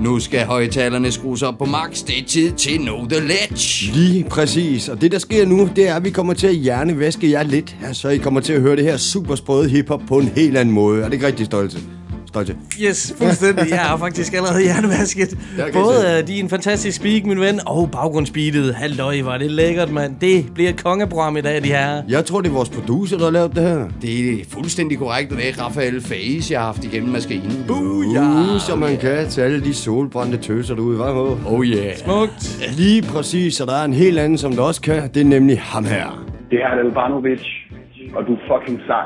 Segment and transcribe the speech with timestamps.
[0.00, 2.04] Nu skal højtalerne skrues op på max.
[2.04, 3.92] Det er tid til Know The Ledge.
[3.92, 4.88] Lige præcis.
[4.88, 7.76] Og det, der sker nu, det er, at vi kommer til at hjernevaske jer lidt,
[7.92, 10.56] Så så I kommer til at høre det her super sprøde hiphop på en helt
[10.56, 11.00] anden måde.
[11.00, 11.97] Er det ikke rigtig stolte?
[12.44, 12.56] Stolte.
[12.82, 13.70] Yes, fuldstændig.
[13.70, 15.38] Jeg har faktisk allerede hjernevasket.
[15.72, 18.74] Både uh, din fantastisk speak, min ven, og baggrundsbeatet.
[18.74, 20.16] Halløj, var det lækkert, mand.
[20.20, 22.02] Det bliver et kongeprogram i dag, de her.
[22.08, 23.88] Jeg tror, det er vores producer, der har lavet det her.
[24.02, 27.70] Det er fuldstændig korrekt, og det er Rafael Fages, jeg har haft igennem maskinen.
[27.70, 31.36] Uh, som man kan til alle de solbrændte tøser derude, med?
[31.46, 31.96] Oh yeah.
[31.96, 32.60] Smukt.
[32.76, 35.10] Lige præcis, og der er en helt anden, som der også kan.
[35.14, 36.24] Det er nemlig ham her.
[36.50, 37.40] Det her er Albanovic,
[38.14, 39.04] og du er fucking sej,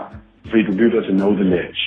[0.53, 1.83] fordi du lytter til Know The Ledge.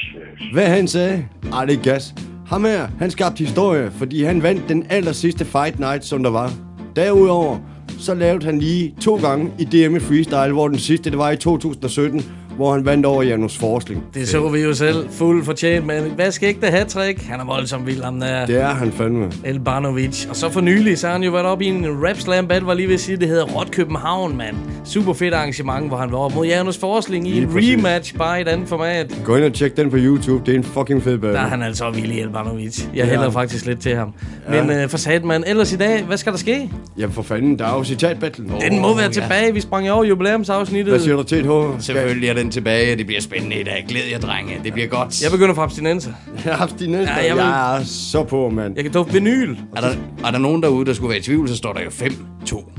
[0.53, 1.25] Hvad han sagde?
[1.53, 2.15] Ej, det er gas.
[2.47, 6.29] Ham her, han skabte historie, fordi han vandt den aller sidste Fight Night, som der
[6.29, 6.51] var.
[6.95, 7.57] Derudover,
[7.99, 11.31] så lavede han lige to gange i DM i Freestyle, hvor den sidste, det var
[11.31, 12.21] i 2017,
[12.55, 14.03] hvor han vandt over Janus Forsling.
[14.13, 15.09] Det så vi jo selv.
[15.11, 17.21] Fuld fortjent, men hvad skal ikke det have trick?
[17.23, 18.45] Han er voldsomt vild, ham der.
[18.45, 19.31] Det er han fandme.
[19.43, 20.25] El Barnovic.
[20.29, 22.67] Og så for nylig, så har han jo været oppe i en rap slam battle,
[22.67, 24.55] var lige ved at sige, det hedder Rot København, mand.
[24.85, 28.41] Super fedt arrangement, hvor han var oppe mod Janus Forsling i en rematch, bare i
[28.41, 29.15] et andet format.
[29.25, 31.37] Gå ind og tjek den på YouTube, det er en fucking fed battle.
[31.37, 32.79] Der er han altså vild i El Barnovic.
[32.79, 33.05] Jeg Ja.
[33.09, 34.13] hælder faktisk lidt til ham.
[34.49, 36.71] Men øh, for sat man, ellers i dag, hvad skal der ske?
[36.97, 38.45] Jamen for fanden, der er jo citatbattle.
[38.69, 39.11] Den må være ja.
[39.11, 39.53] tilbage.
[39.53, 40.91] Vi sprang jo over jubilæumsafsnittet.
[40.91, 41.81] Hvad siger du til et H?
[41.81, 42.95] Selvfølgelig er den tilbage.
[42.95, 43.85] Det bliver spændende i dag.
[43.89, 44.53] Glæd jer, drenge.
[44.63, 45.21] Det bliver godt.
[45.23, 46.11] Jeg begynder fra abstinenser.
[46.45, 47.13] Jeg har haft de næste.
[47.13, 48.73] Ja, Ja, jeg vil- jeg er så på, mand.
[48.75, 49.55] Jeg kan dufte vinyl.
[49.75, 49.89] Er der,
[50.25, 52.71] er der nogen derude, der skulle være i tvivl, så står der jo 5-2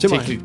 [0.00, 0.20] Til mig.
[0.26, 0.40] til.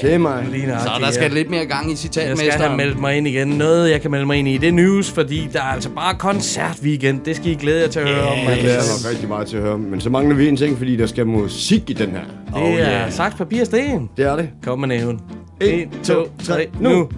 [0.00, 0.46] Til mig.
[0.80, 1.34] Så der skal ja.
[1.38, 2.60] lidt mere gang i Jeg skal citatmesteren.
[2.60, 3.48] have meldt mig ind igen.
[3.48, 6.14] Noget, jeg kan melde mig ind i, det er news, fordi der er altså bare
[6.14, 7.20] koncertweekend.
[7.24, 8.36] Det skal I glæde jer til at høre om.
[8.38, 8.60] Jeg mand.
[8.60, 9.78] glæder mig rigtig meget til at høre.
[9.78, 12.20] Men så mangler vi en ting, fordi der skal musik i den her.
[12.64, 14.08] Det er saks, papir, sten.
[14.16, 14.48] Det er det.
[14.62, 15.20] Kom med næven.
[15.60, 16.14] En, 1, 2,
[16.44, 17.08] 3, nu.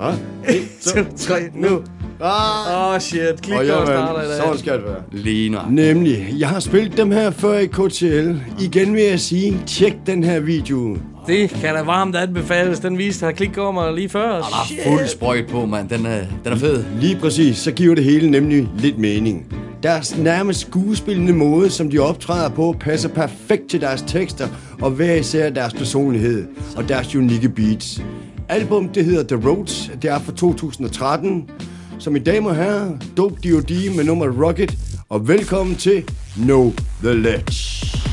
[0.00, 0.14] Hvad?
[0.48, 1.82] 1, 2, 3, nu.
[2.22, 3.42] Ah, Åh, oh, shit.
[3.42, 4.36] Klik, og der jeg starter i dag.
[4.36, 5.02] Sådan skal det være.
[5.12, 5.58] Lige nu.
[5.70, 8.30] Nemlig, jeg har spillet dem her før i KTL.
[8.60, 10.96] Igen vil jeg sige, tjek den her video.
[11.26, 12.80] Det kan da varmt anbefales.
[12.80, 14.28] Den viste her klik mig lige før.
[14.28, 15.88] Der er fuld sprøjt på, mand.
[15.88, 16.84] Den er, den er fed.
[17.00, 19.46] Lige præcis, så giver det hele nemlig lidt mening.
[19.82, 24.48] Deres nærmest skuespillende måde, som de optræder på, passer perfekt til deres tekster
[24.80, 26.46] og hver især deres personlighed
[26.76, 28.02] og deres unikke beats.
[28.50, 31.50] Album, det hedder The Roads, det er fra 2013.
[31.98, 33.96] Så mine damer og herrer, Dope D.O.D.
[33.96, 34.78] med nummer Rocket,
[35.08, 36.04] og velkommen til
[36.36, 36.72] Know
[37.02, 38.09] The Ledge.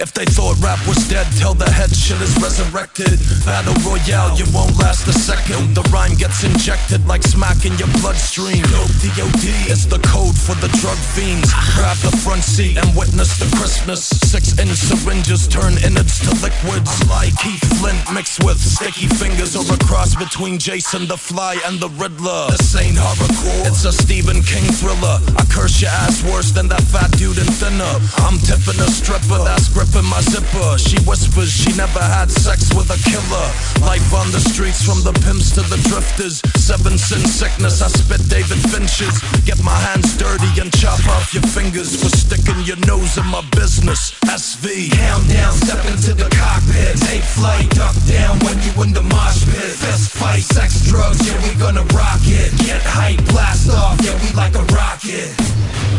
[0.00, 3.20] If they thought rap was dead, tell the head shit is resurrected.
[3.44, 5.76] Battle Royale, you won't last a second.
[5.76, 8.64] The rhyme gets injected like smack in your bloodstream.
[8.64, 11.52] DOD is the code for the drug fiends.
[11.76, 14.08] Grab the front seat and witness the Christmas.
[14.08, 16.96] Six inch syringes turn innards to liquids.
[17.04, 21.76] Like Keith Flint mixed with sticky fingers or a cross between Jason the Fly and
[21.76, 22.48] the Riddler.
[22.56, 25.20] This ain't horrorcore, it's a Stephen King thriller.
[25.36, 27.94] I curse your ass worse than that fat dude in thinner.
[28.24, 30.78] I'm tipping a stripper that's gripping my zipper.
[30.78, 33.46] She whispers she never had sex with a killer.
[33.82, 36.42] Life on the streets from the pimps to the drifters.
[36.54, 39.18] Seven sin sickness, I spit David Finches.
[39.44, 43.42] Get my hands dirty and chop off your fingers for sticking your nose in my
[43.56, 44.12] business.
[44.30, 44.92] SV.
[44.92, 46.94] Countdown, step into the cockpit.
[47.08, 49.74] Take flight, duck down when you in the mosh pit.
[49.74, 52.54] Fist fight, sex, drugs, yeah, we gonna rock it.
[52.62, 55.34] Get hype, blast off, yeah, we like a rocket.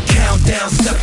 [0.07, 1.00] Countdown, step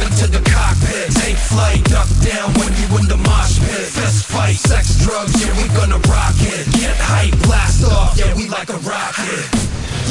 [1.49, 3.89] flight, duck down when you in the mosh pit.
[3.89, 6.69] Fist fight, sex, drugs, yeah, we gonna rock it.
[6.77, 9.45] Get hype, blast off, yeah, we like a rocket.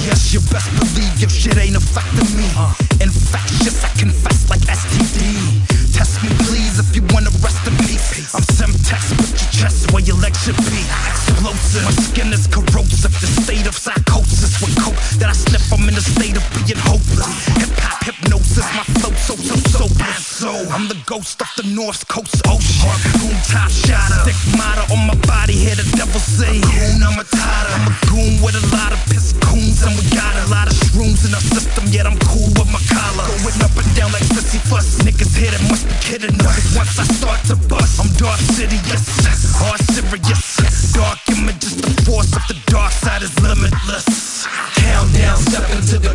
[0.05, 2.47] Yes, you best believe your shit ain't affecting me.
[3.01, 5.61] Infectious, I confess like STD.
[5.93, 8.33] Test me, please, if you wanna rest in peace.
[8.33, 10.81] I'm Semtex, put your chest where your legs should be.
[11.11, 13.13] Explosive, my skin is corrosive.
[13.21, 15.65] The state of psychosis with coke that I sniff.
[15.73, 17.29] I'm in a state of being hopeless.
[17.57, 18.96] Hip hop hypnosis, my
[20.37, 20.53] so.
[20.69, 22.85] I'm the ghost of the North Coast oh, ocean.
[22.85, 25.57] Harpoon top shotter, stick motto on my body.
[25.57, 27.73] Hear the devil say, Goon, I'm a tighter.
[27.73, 30.77] I'm a goon with a lot of piss coons, and we got a lot of
[30.85, 31.89] shrooms in our system.
[31.89, 35.01] Yet I'm cool with my collar, going up and down like sissy fuss.
[35.01, 36.77] Niggas here that must be kidding us.
[36.77, 39.09] Once I start to bust, I'm dark city, yes,
[39.57, 40.93] hard serious.
[40.93, 44.45] Dark images, the force of the dark side is limitless.
[44.77, 46.13] Countdown, step into the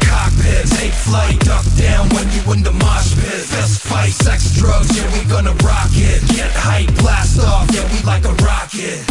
[0.63, 0.79] cockpit.
[0.79, 3.45] Take flight, duck down when you in the mosh pit.
[3.45, 6.23] Fist fight, sex, drugs, yeah, we gonna rock it.
[6.29, 9.05] Get hype, blast off, yeah, we like a rocket.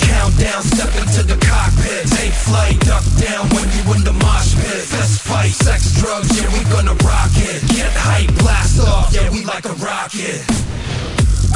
[0.00, 2.06] Countdown, step into the cockpit.
[2.10, 4.84] Take flight, duck down when you in the mosh pit.
[4.84, 7.62] Fist fight, sex, drugs, yeah, we gonna rock it.
[7.74, 10.42] Get hype, blast off, yeah, we like a rocket.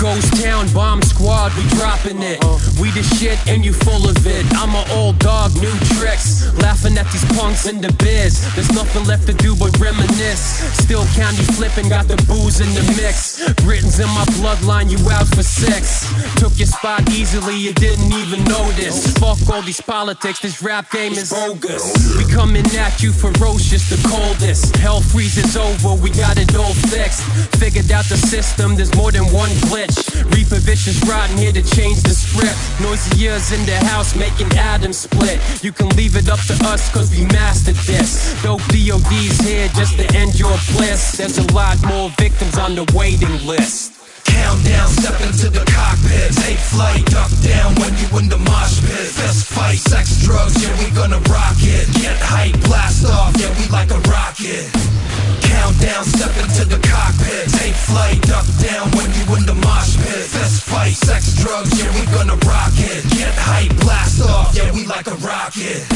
[0.00, 2.42] Ghost Town Bomb Squad, we dropping it.
[2.80, 4.46] We the shit and you full of it.
[4.56, 6.48] I'm an old dog, new tricks.
[6.56, 8.40] Laughing at these punks in the biz.
[8.54, 10.40] There's nothing left to do but reminisce.
[10.80, 13.44] Still county flipping, got the booze in the mix.
[13.60, 16.08] Britons in my bloodline, you out for six.
[16.40, 19.12] Took your spot easily, you didn't even notice.
[19.20, 22.16] Fuck all these politics, this rap game is bogus.
[22.16, 24.76] We coming at you ferocious, the coldest.
[24.76, 27.20] Hell freezes over, we got it all fixed.
[27.60, 29.89] Figured out the system, there's more than one glitch.
[30.30, 32.56] Reaper vicious riding here to change the script.
[32.80, 35.40] Noisy years in the house making atoms split.
[35.62, 38.34] You can leave it up to us cause we mastered this.
[38.42, 41.16] Dope DOD's here just to end your bliss.
[41.18, 44.00] There's a lot more victims on the waiting list.
[44.24, 46.32] Countdown, step into the cockpit.
[46.44, 49.10] Take flight, duck down when you in the mosh pit.
[49.10, 51.86] Fist fight, sex, drugs, yeah, we gonna rock it.
[52.00, 54.99] Get hype, blast off, yeah, we like a rocket.
[55.42, 57.48] Countdown, step into the cockpit.
[57.50, 60.26] Take flight, duck down when you in the mosh pit.
[60.28, 63.04] Fist fight, sex, drugs, yeah, we gonna rock it.
[63.10, 65.86] Get hype, blast off, yeah, we like a rocket.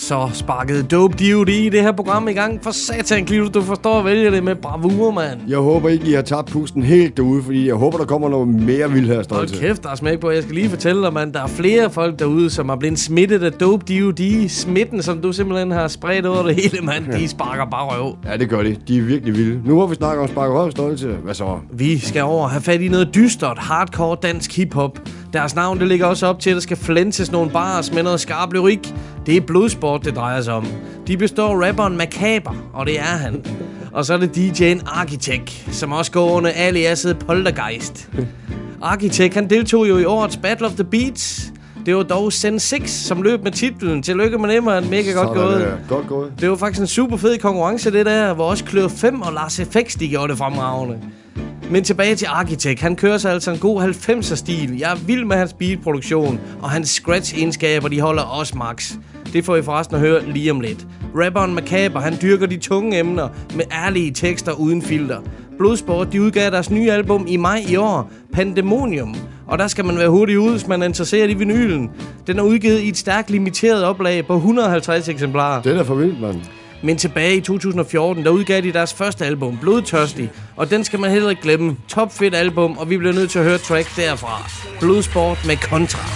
[0.00, 1.48] Så sparkede Dope D.O.D.
[1.48, 2.60] i det her program i gang.
[2.62, 5.40] For satan, Clito, du forstår at vælge det med bravur, mand.
[5.48, 8.48] Jeg håber ikke, I har tabt pusten helt derude, fordi jeg håber, der kommer noget
[8.48, 10.30] mere vild her Hold kæft, der er smæk på.
[10.30, 13.42] Jeg skal lige fortælle dig, mand, der er flere folk derude, som er blevet smittet
[13.42, 14.48] af Dope D.O.D.
[14.48, 17.12] Smitten, som du simpelthen har spredt over det hele, mand.
[17.12, 18.16] De sparker bare røv.
[18.26, 18.76] Ja, det gør de.
[18.88, 19.60] De er virkelig vilde.
[19.64, 21.58] Nu hvor vi snakker om spark røv stolte, hvad så?
[21.72, 24.98] Vi skal over og have fat i noget dystert, hardcore dansk hiphop.
[25.32, 28.20] Deres navn, det ligger også op til, at der skal flænses nogle bars med noget
[28.20, 28.94] skarp lyrik.
[29.26, 30.66] Det er blodsport, det drejer sig om.
[31.06, 33.44] De består rapperen Macaber, og det er han.
[33.92, 38.10] Og så er det DJ'en Architect, som også går under aliaset Poltergeist.
[38.82, 41.52] Architect, han deltog jo i årets Battle of the Beats.
[41.86, 44.02] Det var dog Sen 6, som løb med titlen.
[44.02, 44.90] Tillykke med det, man.
[44.90, 45.60] Mega godt Sådan gået.
[45.60, 45.72] der.
[45.88, 46.32] Godt gået.
[46.40, 49.60] Det var faktisk en super fed konkurrence, det der, hvor også Klør 5 og Lars
[49.70, 50.98] FX, de gjorde det fremragende.
[51.70, 52.80] Men tilbage til Architect.
[52.80, 54.78] Han kører sig altså en god 90'er stil.
[54.78, 58.92] Jeg er vild med hans beatproduktion, og hans scratch-egenskaber, de holder også max.
[59.32, 60.86] Det får I forresten at høre lige om lidt.
[61.14, 65.20] Rapperen Macabre, han dyrker de tunge emner med ærlige tekster uden filter.
[65.58, 69.16] Blodsport, de udgav deres nye album i maj i år, Pandemonium.
[69.46, 71.90] Og der skal man være hurtig ud, hvis man er interesseret i vinylen.
[72.26, 75.62] Den er udgivet i et stærkt limiteret oplag på 150 eksemplarer.
[75.62, 76.40] Det er da for vildt, mand.
[76.82, 80.30] Men tilbage i 2014, der udgav de deres første album, Blodtørstig.
[80.56, 81.76] Og den skal man heller ikke glemme.
[81.88, 84.50] Top fedt album, og vi bliver nødt til at høre track derfra.
[84.80, 86.08] Blodsport med Kontra.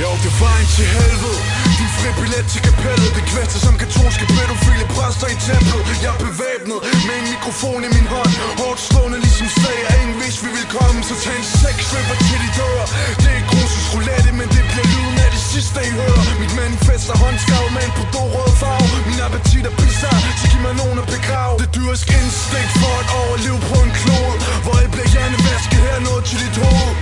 [0.00, 1.59] Jo, det er vejen til helvede
[2.00, 3.10] fri billet til kapellet.
[3.18, 5.82] Det kvæster som katolske pædofile præster i templet.
[6.04, 8.32] Jeg er bevæbnet med en mikrofon i min hånd.
[8.60, 10.98] Hårdt slående ligesom slag Og ingen vidste vi vil komme.
[11.08, 12.80] Så tag en sex stripper til de dør
[13.24, 16.22] Det er grusus roulette Men det bliver lyden af det sidste I hører.
[16.42, 18.96] Mit manifest er håndskrevet med en bordeaux-rød farve.
[19.10, 21.54] Min appetit er bizarre Så giv mig nogen at begrave.
[21.62, 26.22] Det dyrisk instinkt for at overleve på en klode Hvor I bliver hjernevasket her noget
[26.28, 26.94] til dit hoved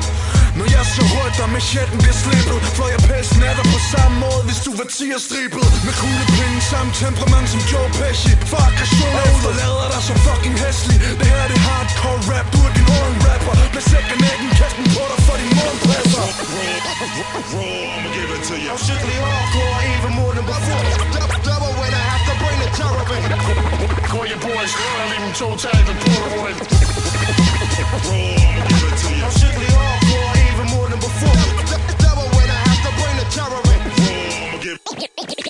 [0.58, 4.16] når jeg så rødt, der machetten bliver slippet Fløj jeg pelsen af dig på samme
[4.24, 4.86] måde, hvis du var
[5.26, 8.32] stribet Med kuglepinde, samme temperament som Joe Pesci.
[8.50, 12.58] For aggression og efterlader dig så fucking hæslig Det her er det hardcore rap, du
[12.68, 13.54] er din own rapper.
[13.72, 16.26] Blæs sækker nækken, kast den på dig for din morgenpresser
[18.70, 20.82] I'm strictly hardcore, even more than before.
[21.48, 23.22] Double when I have to bring the terror in
[24.10, 26.56] Call your boys, I'll leave them toe tagged and Polaroid.
[29.24, 30.37] I'm strictly hardcore,
[34.68, 35.47] in.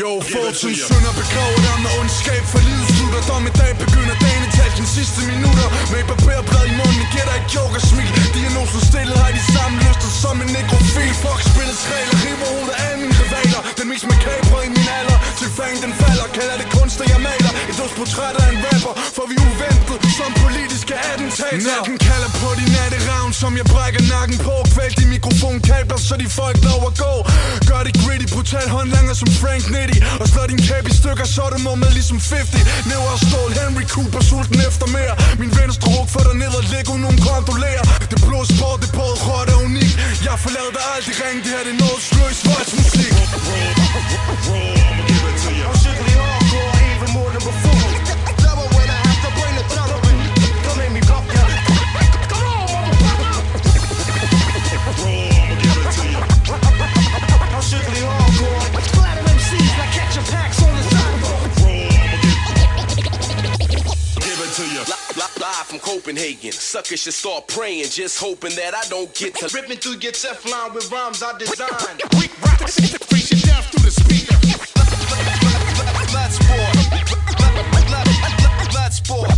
[0.00, 2.42] Jo, fortiden synder begraver dig med ondskab.
[2.52, 6.74] For livet slutter, dommedag begynder dagen i tage de sidste minutter Med et barberblad i
[6.80, 10.50] munden, giver dig et joke og smil Diagnosen stillet har de samme lyster som en
[10.58, 11.12] nekrofil.
[11.22, 13.60] Fuck spillets regler, river hovedet af mine rivaler.
[13.78, 17.52] Den mix makabre i min alder, til fang den falder Kalder det kunst, jeg maler,
[17.70, 21.68] et dødsportræt af en rapper For vi er uventet, som politiske attentater.
[21.70, 24.54] Natten kalder på de natteravn, som jeg brækker nakken på.
[24.74, 27.14] Kvælt i mikrofonkabler, så de ikke lov at gå.
[27.70, 31.40] Gør det gritty, brutal håndlanger som Frank Nitty Og slår din kæbe i stykker, så
[31.46, 35.14] er du nummer ligesom 50 Næver og stål, Henry Cooper, sulten efter mere.
[35.42, 37.84] Min venstre ryg for dig ned og læg nogen kondolerer.
[38.10, 39.92] Det blå sport, det både råt og unik.
[40.28, 43.12] Jeg forlader dig aldrig ring, det her det er noget sløs voldsmusik.
[45.68, 46.11] I'm strictly
[66.52, 66.60] sidewalk Live from Copenhagen.
[66.60, 66.60] Reagan.
[66.60, 70.74] Suckers should start praying, just hoping that I don't get to ripping through your Teflon
[70.74, 72.02] with rhymes I designed.
[72.18, 74.36] Weak rocks, freeze your through the speaker.
[76.10, 76.72] Blood sport.
[78.70, 79.28] Blood sport.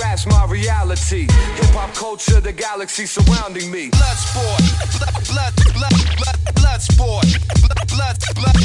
[0.00, 1.26] Rap's my reality.
[1.84, 3.90] Hip hop culture, the galaxy surrounding me.
[3.90, 4.62] Blood sport.
[5.28, 7.26] Blood, blood, blood, blood sport.
[7.60, 8.16] Blood, blood,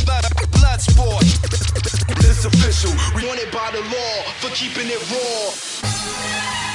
[0.06, 1.24] blood, blood, sport.
[2.24, 2.92] It's official.
[3.16, 6.69] We it by the law for keeping it raw.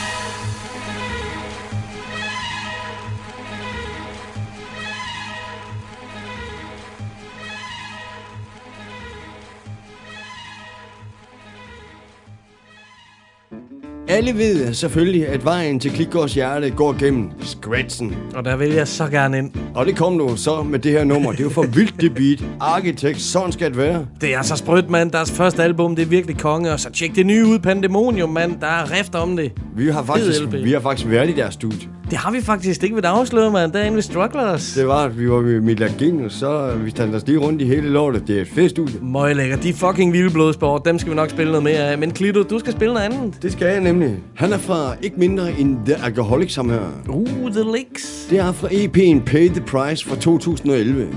[14.09, 18.17] Alle ved selvfølgelig, at vejen til Klikgårds hjerte går gennem scratchen.
[18.35, 19.51] Og der vil jeg så gerne ind.
[19.75, 21.31] Og det kom nu så med det her nummer.
[21.31, 22.45] Det er jo for vildt det beat.
[22.61, 24.07] Architect, sådan skal det være.
[24.21, 25.11] Det er så sprødt, mand.
[25.11, 26.73] Deres første album, det er virkelig konge.
[26.73, 28.61] Og så tjek det nye ud, Pandemonium, mand.
[28.61, 29.53] Der er rift om det.
[29.77, 31.89] Vi har faktisk, vi har faktisk været i deres studie.
[32.11, 33.73] Det har vi faktisk ikke ved afsløre, mand.
[33.73, 34.75] Derinde ved Strugglers.
[34.75, 37.65] Det var, at vi var med Mila Genius, så vi talte os lige rundt i
[37.65, 38.29] hele lortet.
[38.29, 38.95] Det er et fedt studie.
[39.03, 39.57] Møg lækker.
[39.57, 40.85] De er fucking vilde blodsport.
[40.85, 41.99] Dem skal vi nok spille noget mere af.
[41.99, 43.43] Men Klito, du skal spille noget andet.
[43.43, 44.17] Det skal jeg nemlig.
[44.35, 46.81] Han er fra ikke mindre end The Alcoholics, ham her.
[47.09, 48.27] Uh, The Licks.
[48.31, 51.09] Det er fra EP'en Pay the Price fra 2011.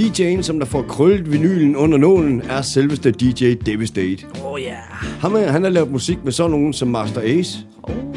[0.00, 4.26] DJ'en, som der får krøllet vinylen under nålen, er selveste DJ Devastate.
[4.44, 4.66] Oh ja.
[4.66, 4.76] Yeah.
[5.20, 7.58] Ham her, han har lavet musik med sådan nogen som Master Ace.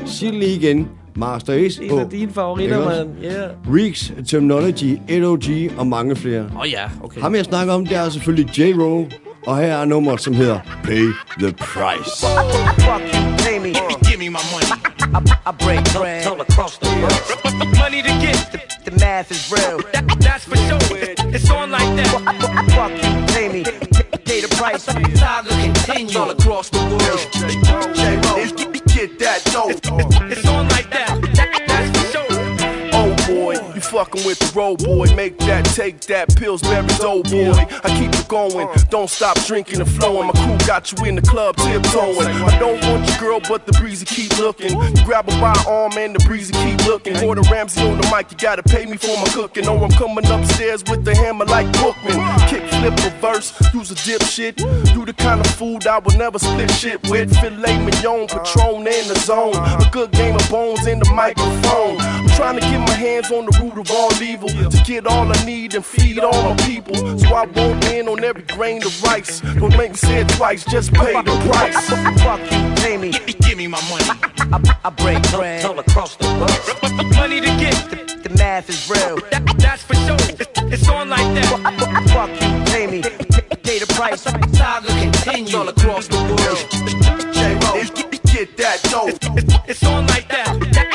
[0.06, 0.88] Sig det lige igen.
[1.16, 1.84] Master Ace.
[1.84, 3.10] En af dine favoritter, mand.
[3.24, 3.50] Yeah.
[3.76, 5.44] Reeks, Terminology, LOG
[5.78, 6.42] og mange flere.
[6.42, 7.22] Åh oh, ja, okay.
[7.22, 9.06] Ham jeg snakker om, det er selvfølgelig J-Roll.
[9.48, 11.06] Og her er nummeret, som hedder Pay
[11.40, 12.26] the Price.
[12.80, 13.74] Fuck you, pay me.
[14.10, 14.68] Give me my money.
[15.18, 16.28] I, I break bread.
[16.28, 17.22] All across the world.
[17.82, 18.38] Money to get.
[18.52, 18.60] The,
[18.92, 19.78] the math is real.
[19.94, 20.80] That, that's for sure.
[21.36, 22.10] It's on like that.
[22.76, 23.64] Fuck you, pay me.
[24.30, 24.84] Pay the price.
[25.20, 26.20] Saga continue.
[26.20, 27.22] All across the world.
[28.96, 29.80] Get that dope.
[34.20, 35.08] You with the road boy.
[35.16, 37.54] Make that, take that, pills, Pillsbury dough boy.
[37.84, 40.28] I keep it going, don't stop drinking and flowing.
[40.28, 42.28] My crew got you in the club tiptoeing.
[42.28, 44.72] I don't want your girl, but the breezy keep looking.
[44.72, 47.14] You grab her by arm and the breezy keep looking.
[47.14, 49.68] Gordon Ramsay on the mic, you gotta pay me for my cooking.
[49.68, 52.16] Or I'm coming upstairs with the hammer like Bookman.
[52.48, 54.60] Kick, flip, reverse, use a dip shit.
[54.60, 57.36] You the kind of food I would never split shit with.
[57.40, 59.56] Filet mignon, Patron in the zone.
[59.56, 61.98] A good game of bones in the microphone.
[62.00, 64.50] I'm trying to get my hands on the root of all evil.
[64.50, 66.96] To get all I need and feed all my people.
[67.20, 69.42] So I won't in on every grain of rice.
[69.42, 71.90] Don't make me say it twice, just pay the price.
[72.22, 73.12] Fuck you, pay me.
[73.12, 74.06] Give me my money.
[74.54, 75.66] I, I break bread.
[75.66, 77.16] All across the world.
[77.16, 77.76] Money to get.
[77.90, 79.18] The, the math is real.
[79.32, 80.18] That, that's for sure.
[80.40, 81.48] It's, it's on like that.
[82.14, 83.02] Fuck you, pay me.
[83.64, 84.22] Pay the price.
[84.22, 85.58] Saga continue.
[85.58, 87.34] All across the world.
[87.34, 89.18] J-Ro, get that dope.
[89.68, 90.89] It's on like that.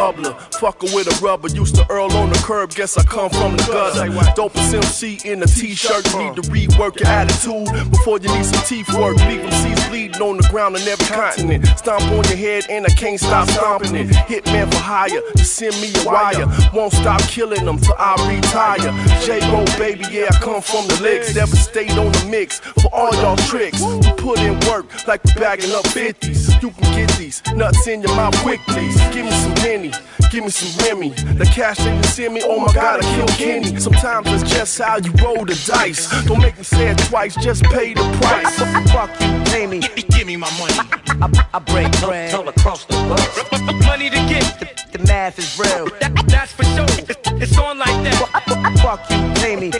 [0.00, 1.48] Bubbler, fucking with a rubber.
[1.48, 4.08] Used to earl on the curb, guess I come from the gutter.
[4.40, 6.10] Dopest MC in a t-shirt.
[6.12, 9.16] You need to rework your attitude before you need some teeth work.
[9.28, 11.66] Leave MCs bleeding on the ground on every continent.
[11.76, 14.08] Stomp on your head and I can't stop stomping it.
[14.30, 16.46] Hitman for hire, just send me a wire.
[16.72, 18.92] Won't stop killing them till I retire.
[19.26, 21.34] J-Ro, baby, yeah, I come from the licks.
[21.34, 23.82] Devastate on the mix for all y'all tricks.
[24.16, 26.62] Put in work like we bagging up 50s.
[26.62, 28.96] You can get these nuts in your mouth quick, please.
[29.12, 29.54] Give me some
[29.90, 31.10] Henny, give me some Remy.
[31.10, 33.78] The cash they can send me, oh my god, I kill Kenny.
[33.78, 36.08] Sometimes it's just how you roll the dice.
[36.24, 38.58] Don't make me say it twice, just pay the price.
[38.92, 39.80] Fuck you, pay me.
[40.10, 40.74] Give me my money.
[41.22, 42.34] I, I break bread.
[42.34, 43.84] All across the world.
[43.84, 44.44] Money to get.
[44.60, 45.86] The, the math is real.
[46.00, 46.86] That, that's for sure.
[47.08, 48.78] It's, it's on like that.
[48.82, 49.70] Fuck you, pay me.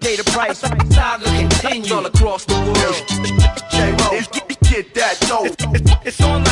[0.00, 0.58] Pay the price.
[0.58, 1.94] Saga continue.
[1.94, 3.02] All across the world.
[3.70, 4.20] J-Ro,
[4.68, 5.54] get that dope.
[6.06, 6.47] It's on like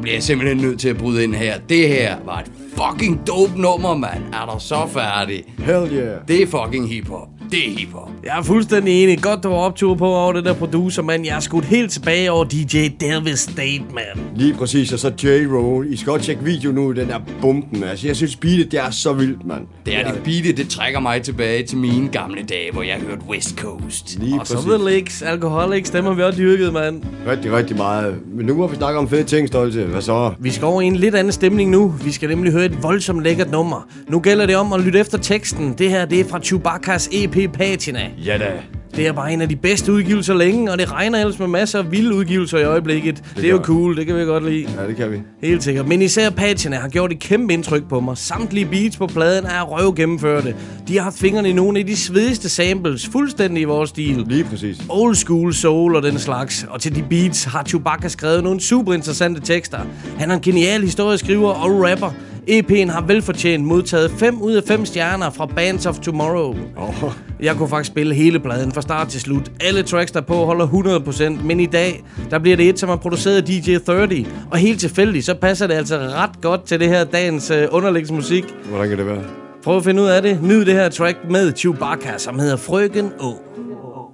[0.00, 1.58] bliver jeg simpelthen nødt til at bryde ind her.
[1.68, 4.22] Det her var et fucking dope nummer, mand.
[4.32, 5.44] Er du så færdig?
[5.58, 6.18] Hell yeah.
[6.28, 7.39] Det er fucking hiphop.
[7.50, 8.10] Det er hiphop.
[8.24, 9.22] Jeg er fuldstændig enig.
[9.22, 11.26] Godt, du var optur på over det der producer, mand.
[11.26, 14.36] Jeg er skudt helt tilbage over DJ Devastate, mand.
[14.36, 15.92] Lige præcis, og så J-Roll.
[15.92, 17.84] I skal godt tjekke video nu, den er bomben.
[17.84, 19.66] Altså, jeg synes, beatet, det er så vildt, mand.
[19.86, 23.22] Det er det beatet, det trækker mig tilbage til mine gamle dage, hvor jeg hørte
[23.28, 24.18] West Coast.
[24.20, 24.70] Lige Og så præcis.
[24.70, 27.02] The Licks, Alcoholics, dem har vi også dyrket, mand.
[27.26, 28.14] Rigtig, rigtig meget.
[28.34, 29.84] Men nu må vi snakke om fede ting, Stolte.
[29.84, 30.32] Hvad så?
[30.38, 31.94] Vi skal over i en lidt anden stemning nu.
[32.04, 33.88] Vi skal nemlig høre et voldsomt lækkert nummer.
[34.08, 35.74] Nu gælder det om at lytte efter teksten.
[35.78, 38.10] Det her, det er fra Chewbacca's EP Patina.
[38.26, 38.52] Ja da.
[38.96, 41.78] Det er bare en af de bedste udgivelser længe, og det regner ellers med masser
[41.78, 43.16] af vilde udgivelser i øjeblikket.
[43.16, 44.66] Det, det er jo cool, det kan vi godt lide.
[44.78, 45.16] Ja, det kan vi.
[45.42, 45.88] Helt sikkert.
[45.88, 48.18] Men især patchene har gjort et kæmpe indtryk på mig.
[48.18, 50.54] Samtlige beats på pladen er røv gennemførte.
[50.88, 54.24] De har haft fingrene i nogle af de svedigste samples, fuldstændig i vores stil.
[54.26, 54.82] Lige præcis.
[54.88, 56.66] Old school soul og den slags.
[56.70, 59.78] Og til de beats har Chewbacca skrevet nogle super interessante tekster.
[60.18, 62.10] Han er en genial historieskriver og rapper.
[62.48, 66.56] EP'en har velfortjent modtaget 5 ud af 5 stjerner fra Bands of Tomorrow.
[66.76, 67.12] Oh.
[67.40, 69.52] Jeg kunne faktisk spille hele pladen fra start til slut.
[69.60, 72.96] Alle tracks der på holder 100%, men i dag, der bliver det et, som er
[72.96, 74.26] produceret af DJ 30.
[74.50, 78.44] Og helt tilfældigt, så passer det altså ret godt til det her dagens øh, underlægsmusik.
[78.68, 79.22] Hvordan kan det være?
[79.64, 80.42] Prøv at finde ud af det.
[80.42, 83.34] Nyd det her track med Chewbacca, som hedder Frøken Å.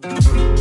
[0.06, 0.55] Yeah.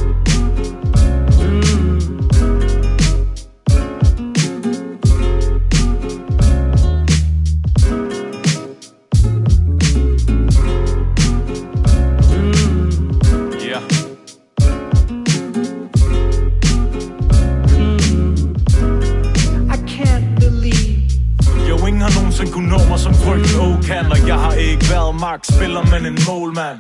[25.56, 26.78] Spiller man men en målmand.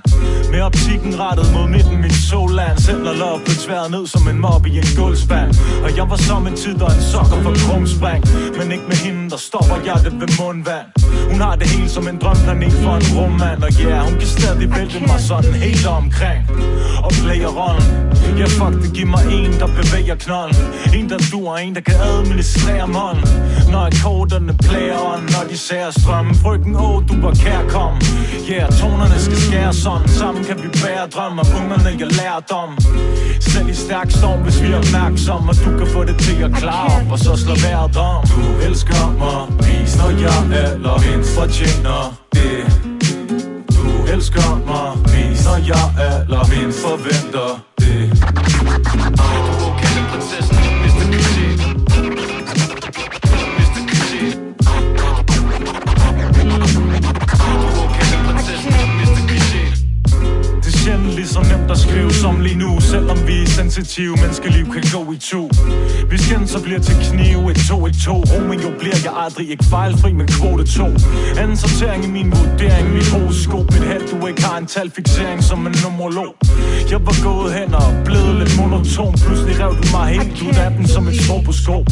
[0.52, 4.40] Med optikken rettet mod midten, min solland Selv når lov blev tværet ned som en
[4.46, 5.50] mob i en gulvspand.
[5.86, 8.22] Og jeg var som en tid og en sokker for krumspring.
[8.58, 10.88] Men ikke med hende, der stopper hjertet ved mundvand.
[11.32, 14.30] Hun har det hele som en drømplanet for en rummand Og ja, yeah, hun kan
[14.38, 16.42] stadig vælte mig sådan helt omkring.
[17.06, 18.15] Og player rollen.
[18.40, 20.64] Ja, fuck, det giver mig en, der bevæger knolden
[20.98, 23.28] En, der duer, en, der kan administrere månden
[23.72, 26.36] Når akkorderne player on, når de ser strømmen.
[26.36, 28.02] Frygten, åh, du var kærkommen
[28.50, 30.08] Ja, yeah, tonerne skal skære sådan.
[30.08, 32.70] Sammen kan vi bære drømme om ungerne, jeg lært om
[33.40, 36.52] Selv i stærk storm, hvis vi er opmærksomme Og du kan få det til at
[36.62, 38.22] klare op, og så slå vejret om.
[38.36, 42.00] Du elsker mig, vis når jeg eller mindst fortjener
[42.34, 42.60] det.
[43.76, 44.90] Du elsker mig.
[45.14, 45.86] Vis når jeg
[46.22, 46.80] eller mindst
[47.96, 50.45] forventer det Du okay, prinsessen, Mr.
[62.26, 65.50] som lige nu Selvom vi er sensitive, menneskeliv kan gå i to.
[66.12, 68.16] Vi skændes så bliver til knive, et to, et to.
[68.32, 70.88] Romeo bliver jeg aldrig, ikke fejlfri, men kvote to.
[71.42, 75.68] Anden sortering i min vurdering, mit horoskop Mit held, du ikke har en talfixering som
[75.68, 76.34] en numerolog.
[76.92, 79.14] Jeg var gået hen og blevet lidt monoton.
[79.26, 81.86] Pludselig rev du mig helt ud af den som et stroboskop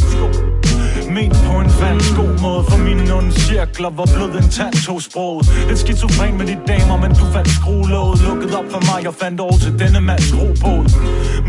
[1.13, 2.63] Ment på en falsk god måde.
[2.69, 5.45] For mine onde cirkler var blevet en tand to sproget
[5.75, 8.21] skizofren med de damer, men du fandt skruelåget.
[8.27, 10.85] Lukket op for mig og fandt over til denne mands robåd.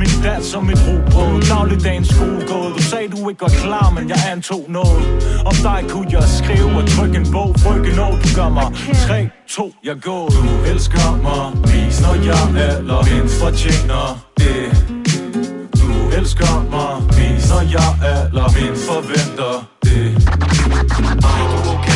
[0.01, 1.43] Min dans som mit robrød.
[1.43, 5.03] Dagligdagens skolegåde Du sagde du ikke var klar, men jeg antog noget.
[5.51, 7.51] Om dig kunne jeg skrive og trykke en bog.
[7.65, 8.69] Frygge når du gør mig.
[9.07, 10.27] 3, 2, jeg går.
[10.29, 14.05] Du elsker mig, vis når jeg eller mindst fortjener
[14.39, 14.65] det.
[15.81, 19.53] Du elsker mig når jeg allermindst forventer
[19.85, 20.03] det.
[21.31, 21.94] Ej, Du okay,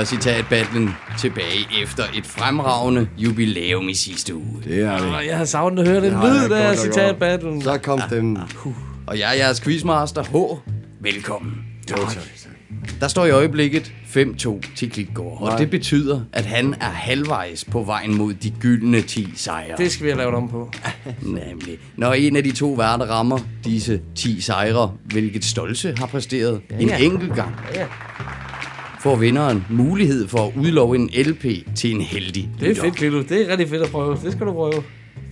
[0.00, 4.62] Så er citatbattlen tilbage efter et fremragende jubilæum i sidste uge.
[4.64, 5.14] Det er det.
[5.14, 7.62] Og jeg har savnet at høre den lyd der nok citatbattlen.
[7.62, 8.38] Så kom den.
[9.06, 10.60] Og jeg er jeres quizmaster H.
[11.00, 11.52] Velkommen.
[11.90, 12.22] Jo, tak.
[13.00, 17.82] Der står i øjeblikket 5-2 til Klitgaard, og det betyder, at han er halvvejs på
[17.82, 19.76] vejen mod de gyldne 10 sejre.
[19.78, 20.70] Det skal vi have lavet om på.
[21.22, 21.78] Nemlig.
[21.96, 26.76] Når en af de to værter rammer disse 10 sejre, hvilket Stolse har præsteret ja,
[26.78, 26.96] en ja.
[26.96, 27.86] enkelt gang, Ja.
[29.00, 31.44] Får vinderen mulighed for at udlove en LP
[31.76, 33.22] til en heldig Det er fedt, Klito.
[33.22, 34.18] Det er rigtig fedt at prøve.
[34.24, 34.82] Det skal du prøve.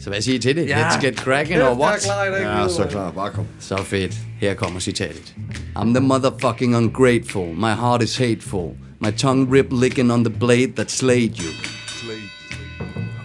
[0.01, 0.69] Så hvad siger I til det?
[0.69, 0.89] Ja.
[0.89, 2.07] Let's get cracking, or what?
[2.07, 3.11] er Ja, så klar.
[3.11, 3.45] Bare kom.
[3.61, 4.15] Så fedt.
[4.41, 5.35] Her kommer citatet.
[5.77, 7.47] I'm the motherfucking ungrateful.
[7.55, 8.71] My heart is hateful.
[9.01, 11.51] My tongue rip licking on the blade that slayed you.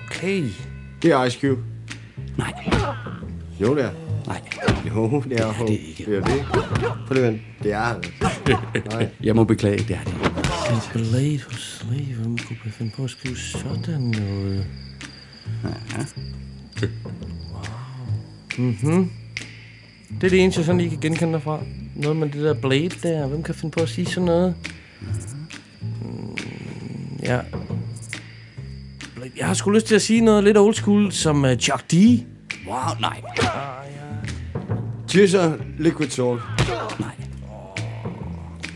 [0.05, 0.43] Okay.
[1.01, 1.61] Det er Ice Cube.
[2.37, 2.53] Nej.
[3.61, 3.89] Jo, det er.
[4.27, 4.41] Nej,
[4.95, 5.61] Jo, det er H.
[5.61, 6.05] det ikke.
[6.05, 6.45] Det er det.
[7.07, 7.45] Prøv lige at vente.
[7.63, 7.93] Det er
[8.45, 8.57] det.
[8.91, 9.09] Nej.
[9.23, 10.32] jeg må beklage, det er det
[10.75, 12.15] hos Slave.
[12.15, 14.65] Hvem kunne man finde på at skrive sådan noget?
[17.51, 18.65] Wow.
[18.65, 19.11] Mhm.
[20.21, 21.63] Det er det eneste, jeg sådan lige kan genkende derfra.
[21.95, 23.27] Noget med det der Blade der.
[23.27, 24.55] Hvem kan finde på at sige sådan noget?
[25.81, 26.37] Mm,
[27.23, 27.39] ja.
[29.37, 31.93] Jeg har sgu lyst til at sige noget lidt old school, som uh, Chuck D.
[32.67, 33.21] Wow, nej.
[35.07, 36.41] Tisser, liquid salt.
[36.99, 37.15] Nej.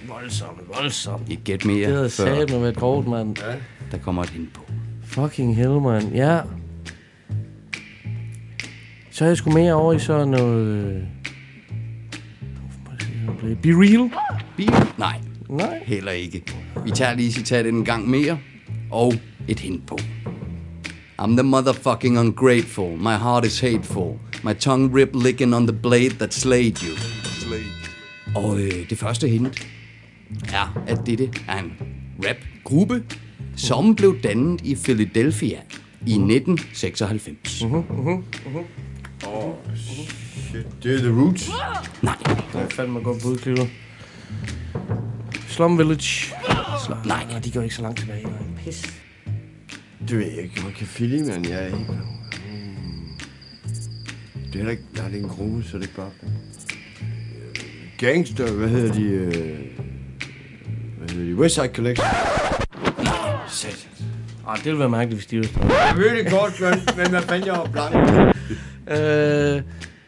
[0.08, 1.30] Voldsomt, voldsomt.
[1.30, 3.36] Et gæt mere, Det havde sat med grovt, mand.
[3.92, 4.62] der kommer et hint på.
[5.06, 6.12] Fucking hell, man.
[6.16, 6.40] Ja.
[9.12, 10.68] Så er jeg sgu mere over i sådan noget...
[13.44, 14.12] øh, Be real?
[14.58, 14.72] Bil?
[14.98, 15.80] Nej, Nej.
[15.86, 16.44] heller ikke.
[16.86, 18.38] Vi tager lige citatet en gang mere,
[18.92, 19.14] og
[19.48, 19.98] et hint på.
[21.22, 22.98] I'm the motherfucking ungrateful.
[22.98, 24.14] My heart is hateful.
[24.44, 26.94] My tongue rip licking on the blade that slayed you.
[28.36, 29.68] Og øh, det første hint
[30.54, 31.72] er, at dette er en
[32.28, 33.04] rap-gruppe,
[33.56, 35.58] som blev dannet i Philadelphia
[36.06, 37.50] i 1996.
[39.76, 41.50] Shit, det er The Roots.
[42.02, 42.16] Nej,
[42.54, 43.66] Det er fandme godt bud, Kliver.
[45.48, 46.34] Slum Village.
[46.86, 46.98] Slum.
[47.06, 47.26] Nej.
[47.30, 48.24] Nej, de går ikke så langt tilbage.
[48.24, 48.34] Nej.
[48.66, 49.00] Pis.
[50.10, 50.62] Det ved jeg ikke.
[50.64, 51.78] Man kan filme, men jeg er ikke...
[51.78, 53.10] Mm.
[54.36, 54.84] Det er heller ikke...
[54.96, 56.12] Nej, det er en gruppe, så det er bare...
[57.98, 59.02] Gangster, hvad hedder de?
[59.04, 59.60] øh,
[60.98, 61.36] Hvad hedder de?
[61.36, 62.08] Westside Collection.
[63.48, 63.78] Satan.
[64.48, 67.22] Ah, det ville være mærkeligt, hvis de var Jeg ved det godt, men, men hvad
[67.22, 67.96] fanden jeg var blank?
[69.00, 69.62] øh,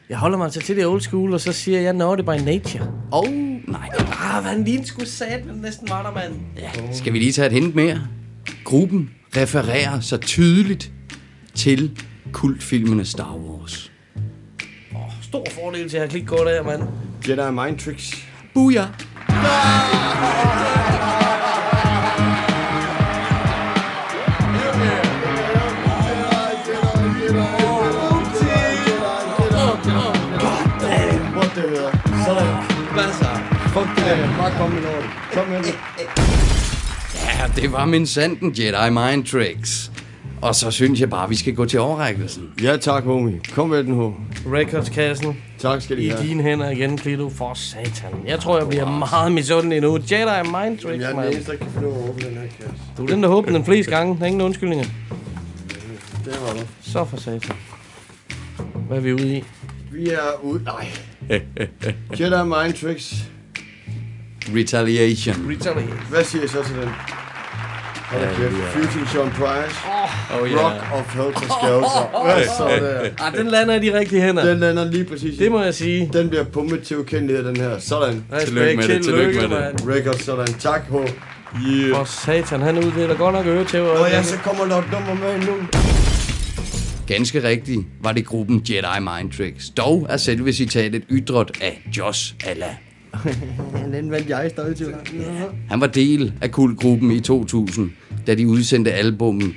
[0.09, 2.29] Jeg holder mig altså til det old school, og så siger jeg, no, det by
[2.29, 2.91] nature.
[3.11, 3.27] og
[3.67, 3.89] nej.
[3.97, 6.33] Ah, hvad han lige skulle sat, men næsten var der, mand.
[6.57, 8.01] Ja, skal vi lige tage et hint mere?
[8.63, 10.91] Gruppen refererer så tydeligt
[11.55, 11.99] til
[12.31, 13.91] kultfilmene Star Wars.
[15.21, 16.81] Stor fordel til at have klik godt af, mand.
[17.27, 18.25] Jedi Mind Tricks.
[18.53, 18.87] Booyah!
[19.29, 20.58] What
[34.49, 35.05] Bare kom med noget.
[35.33, 35.75] Kom med det.
[37.39, 39.91] Ja, det var min sanden Jedi Mind Tricks.
[40.41, 42.49] Og så synes jeg bare, vi skal gå til overrækkelsen.
[42.63, 43.39] Ja tak, homie.
[43.53, 44.11] Kom med den, ho.
[44.45, 46.23] Recordskassen Tak skal i I have.
[46.23, 47.29] dine hænder igen, Klito.
[47.29, 48.11] For satan.
[48.27, 49.95] Jeg tror, jeg bliver meget misundelig nu.
[50.11, 51.29] Jedi Mind Tricks, Jeg er den mand.
[51.33, 52.73] eneste, der kan finde ud af at åbne den her kasse.
[52.97, 54.15] Du er den, der håber den flest gange.
[54.17, 54.85] Der er ingen undskyldninger.
[56.25, 56.59] Det var du.
[56.81, 57.55] Så for satan.
[58.87, 59.43] Hvad er vi ude i?
[59.91, 60.63] Vi er ude...
[60.63, 60.87] Nej.
[62.19, 63.13] Jedi Mind Tricks.
[64.55, 65.35] Retaliation.
[65.51, 65.93] Retaliate.
[66.09, 66.89] Hvad siger jeg så til den?
[68.09, 69.11] Hold da kæft.
[69.11, 69.75] Sean Price.
[70.33, 72.33] Oh, Rock of Helter Skelter.
[72.33, 73.25] Hvad så der?
[73.25, 74.45] Ah, den lander i de rigtige hænder.
[74.45, 75.37] Den lander lige præcis.
[75.37, 76.09] Det må jeg sige.
[76.13, 77.79] Den bliver pumpet til ukendelighed, den her.
[77.79, 78.23] Sådan.
[78.45, 79.87] Tillykke med det, tillykke med det.
[79.87, 80.53] Record, sådan.
[80.53, 80.93] Tak, H.
[81.93, 83.81] For satan, han uddeler godt nok øre til.
[83.81, 85.53] Og ja, så kommer der et nummer med nu.
[87.07, 89.69] Ganske rigtigt var det gruppen Jedi Mind Tricks.
[89.69, 92.69] Dog er selve citatet ydret af Josh Allah.
[93.93, 94.87] Den vandt jeg stadig til.
[95.69, 97.91] Han var del af kultgruppen i 2000,
[98.27, 99.53] da de udsendte albummet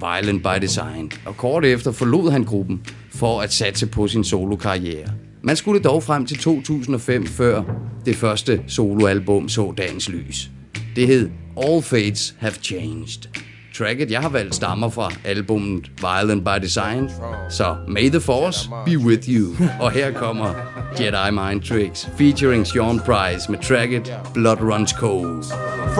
[0.00, 1.12] Violent by Design.
[1.24, 5.08] Og kort efter forlod han gruppen for at satse på sin solokarriere.
[5.42, 7.62] Man skulle dog frem til 2005, før
[8.06, 10.50] det første soloalbum så dagens lys.
[10.96, 11.30] Det hed
[11.62, 13.43] All Fates Have Changed.
[13.78, 17.10] Tracket, jeg har valgt, stammer fra albumet Violent by Design,
[17.50, 19.56] så May the Force be with you.
[19.80, 20.54] Og her kommer
[21.00, 25.44] Jedi Mind Tricks, featuring Sean Price med tracket Blood Runs Cold.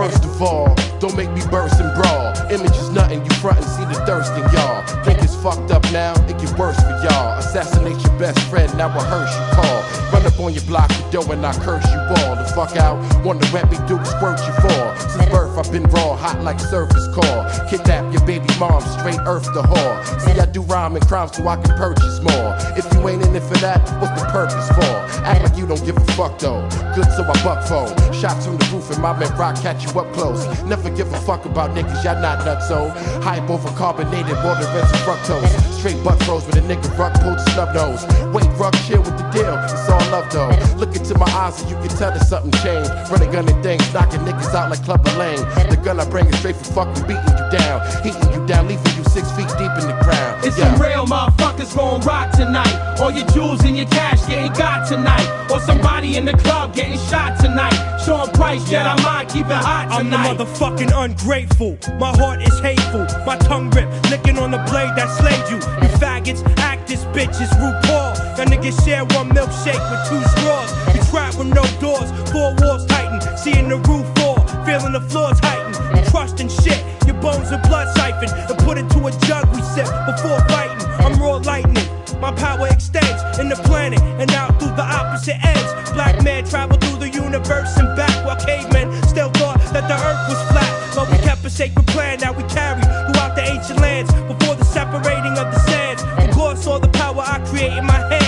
[0.00, 0.68] First of all,
[1.02, 2.26] don't make me burst and brawl.
[2.56, 4.80] Image is nothing, you front and see the thirst in y'all.
[5.04, 7.38] Think it's fucked up now, it get worse for y'all.
[7.42, 9.80] Assassinate your best friend, now rehearse hearse you call.
[10.24, 12.34] Run up on your block, you door and I curse you all.
[12.34, 14.96] The fuck out, wonder what me do, squirt you for.
[15.12, 17.44] Since birth, I've been raw, hot like surface core.
[17.68, 20.20] Kidnap your baby mom, straight earth the whore.
[20.22, 22.56] See, I do rhyme and crime so I can purchase more.
[22.72, 24.96] If you ain't in it for that, what's the purpose for?
[25.28, 26.66] Act like you don't give a fuck though.
[26.94, 27.92] Good so I buck phone.
[28.14, 30.40] Shots from the roof and my man rock catch you up close.
[30.64, 32.88] Never give a fuck about niggas, y'all not nuts so.
[33.20, 35.52] Hype over carbonated water and fructose.
[35.76, 38.06] Straight butt froze with a nigga ruck pulled snub nose.
[38.32, 39.52] Wait, ruck chill with the deal.
[39.64, 40.76] It's all love though.
[40.76, 42.90] Look into my eyes and you can tell that something changed.
[43.10, 45.42] Running gun and things, knocking niggas out like Clubber Lane.
[45.70, 47.76] The gun I bring is straight from fucking beating you down.
[48.06, 50.44] Heating you down, leaving you six feet deep in the ground.
[50.44, 50.70] It's Yeah.
[50.70, 52.74] some real motherfuckers gon' rock tonight.
[53.00, 55.26] All your jewels and your cash getting got tonight.
[55.50, 57.78] Or somebody in the club getting shot tonight.
[58.04, 60.30] Sean Price, Jedi mind, keep it hot tonight.
[60.30, 60.78] I'm the tonight.
[60.78, 61.72] motherfucking ungrateful.
[61.98, 63.06] My heart is hateful.
[63.26, 65.56] My tongue rip, licking on the blade that slayed you.
[65.82, 68.23] You faggots, act actors, bitches, RuPaul.
[68.36, 70.70] Y'all niggas share one milkshake with two straws.
[70.92, 73.20] We trap with no doors, four walls tighten.
[73.38, 75.72] Seeing the roof fall, feeling the floors heighten.
[76.10, 78.28] Trusting shit, your bones are blood siphon.
[78.50, 80.82] And put it to a jug we sip before fighting.
[80.98, 81.86] I'm raw lightning.
[82.20, 85.92] My power extends in the planet and out through the opposite ends.
[85.92, 90.22] Black man travel through the universe and back while cavemen still thought that the earth
[90.28, 90.70] was flat.
[90.96, 94.64] But we kept a sacred plan that we carry throughout the ancient lands before the
[94.64, 96.02] separating of the sands.
[96.02, 98.23] Of course, all the power I create in my hand, he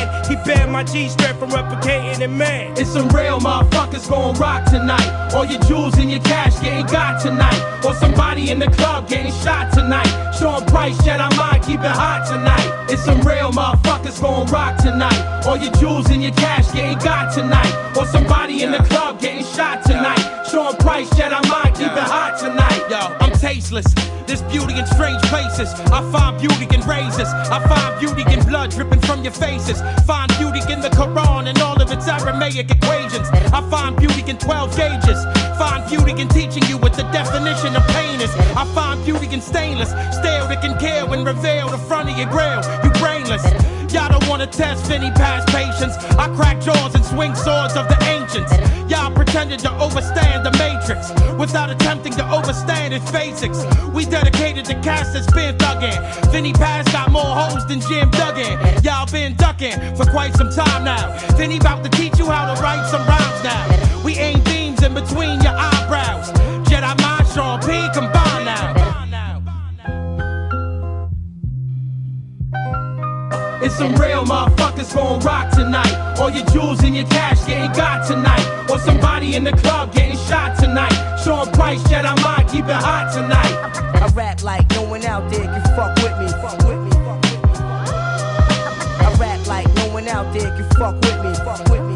[0.47, 2.73] bear my G strength from replicating in man.
[2.79, 5.33] It's some real motherfuckers gon' rock tonight.
[5.35, 7.85] All your jewels and your cash getting got tonight.
[7.85, 10.07] Or somebody in the club getting shot tonight.
[10.39, 12.91] Sean Price, Jedi mind, keep it hot tonight.
[12.91, 15.45] It's some real motherfuckers gon' rock tonight.
[15.45, 17.97] All your jewels and your cash getting got tonight.
[17.97, 20.47] Or somebody in the club getting shot tonight.
[20.51, 22.66] Sean Price, Jedi mind, keep it hot tonight.
[23.71, 25.73] There's beauty in strange places.
[25.91, 27.27] I find beauty in razors.
[27.51, 29.83] I find beauty in blood dripping from your faces.
[30.07, 33.29] Find beauty in the Quran and all of its Aramaic equations.
[33.53, 35.25] I find beauty in 12 gauges.
[35.59, 38.31] Find beauty in teaching you what the definition of pain is.
[38.55, 39.91] I find beauty in stainless.
[39.91, 42.63] Stare that can kill and reveal the front of your grill.
[42.85, 43.76] You brainless.
[43.97, 45.97] Y'all don't wanna test Vinny past patience.
[46.19, 48.53] I crack jaws and swing swords of the ancients.
[48.93, 53.65] Y'all pretended to overstand the matrix without attempting to overstand its basics.
[53.95, 55.97] We dedicated to cast that's been thuggin'.
[56.31, 58.85] Vinny Pass got more hoes than Jim Duggan.
[58.85, 61.17] Y'all been ducking for quite some time now.
[61.39, 64.03] Vinny about to teach you how to write some rhymes now.
[64.05, 66.31] We aim beams in between your eyebrows.
[66.69, 68.26] Jedi mind, Sean P, combine
[73.63, 76.19] It's some real motherfuckers gon' rock tonight.
[76.19, 78.45] All your jewels and your cash getting got tonight.
[78.71, 80.93] Or somebody in the club getting shot tonight.
[81.25, 84.03] Sean Price, Jedi mind, keep it hot tonight.
[84.03, 86.29] I rap like no one out there can fuck with me.
[86.43, 86.91] Fuck with me.
[89.01, 91.35] I rap like no one out there can fuck with me.
[91.45, 91.96] Fuck with me.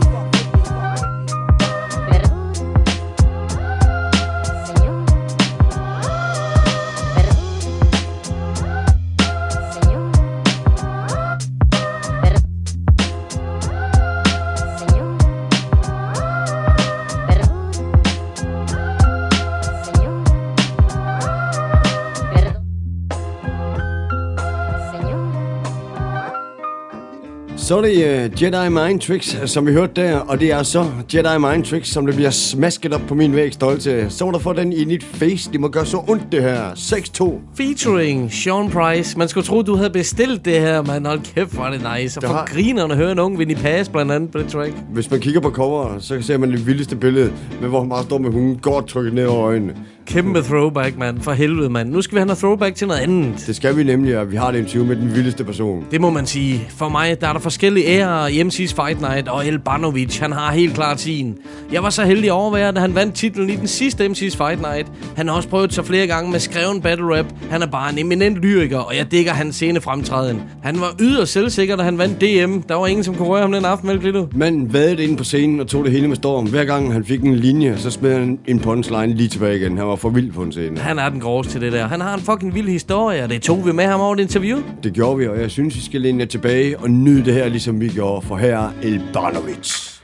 [27.70, 27.94] Så er det
[28.35, 31.88] uh, Jedi Mind Tricks, som vi hørte der, og det er så Jedi Mind Tricks,
[31.88, 34.06] som det bliver smasket op på min væg stolt til.
[34.09, 36.70] Så må der få den i dit face, det må gøre så ondt det her.
[36.70, 37.35] 6-2.
[37.56, 39.18] Featuring Sean Price.
[39.18, 41.06] Man skulle tro, du havde bestilt det her, man.
[41.06, 42.18] Hold kæft, hvor er det nice.
[42.18, 44.72] Og for har- grinerne hører en ung Vinnie Pass blandt andet på det track.
[44.92, 48.02] Hvis man kigger på cover, så ser man det vildeste billede, med hvor han bare
[48.04, 49.74] står med hunden godt trykket ned over øjnene.
[50.11, 51.20] Kæmpe throwback, mand.
[51.20, 51.90] For helvede, mand.
[51.90, 53.44] Nu skal vi have noget throwback til noget andet.
[53.46, 55.85] Det skal vi nemlig, og vi har det interview med den vildeste person.
[55.90, 56.66] Det må man sige.
[56.68, 60.33] For mig der er der forskellige ærer i MC's Fight Night, og El Banovic, han
[60.33, 61.38] har helt klart sin.
[61.73, 64.61] Jeg var så heldig at overvære, da han vandt titlen i den sidste MC's Fight
[64.61, 64.87] Night.
[65.16, 67.27] Han har også prøvet sig flere gange med skreven battle rap.
[67.51, 70.42] Han er bare en eminent lyriker, og jeg digger hans scene fremtræden.
[70.62, 72.61] Han var yderst selvsikker, da han vandt DM.
[72.68, 74.27] Der var ingen, som kunne røre ham den aften, vel, Glitto?
[74.35, 76.46] Manden vadede ind på scenen og tog det hele med storm.
[76.46, 79.79] Hver gang han fik en linje, så smed han en punchline lige tilbage igen.
[79.79, 80.78] Han var for vild på en scene.
[80.78, 81.86] Han er den groveste til det der.
[81.86, 84.58] Han har en fucking vild historie, og det tog vi med ham over et interview.
[84.82, 87.48] Det gjorde vi, og jeg synes, vi skal læne jer tilbage og nyde det her,
[87.48, 88.26] ligesom vi gjorde.
[88.26, 90.00] For her er El Banovic.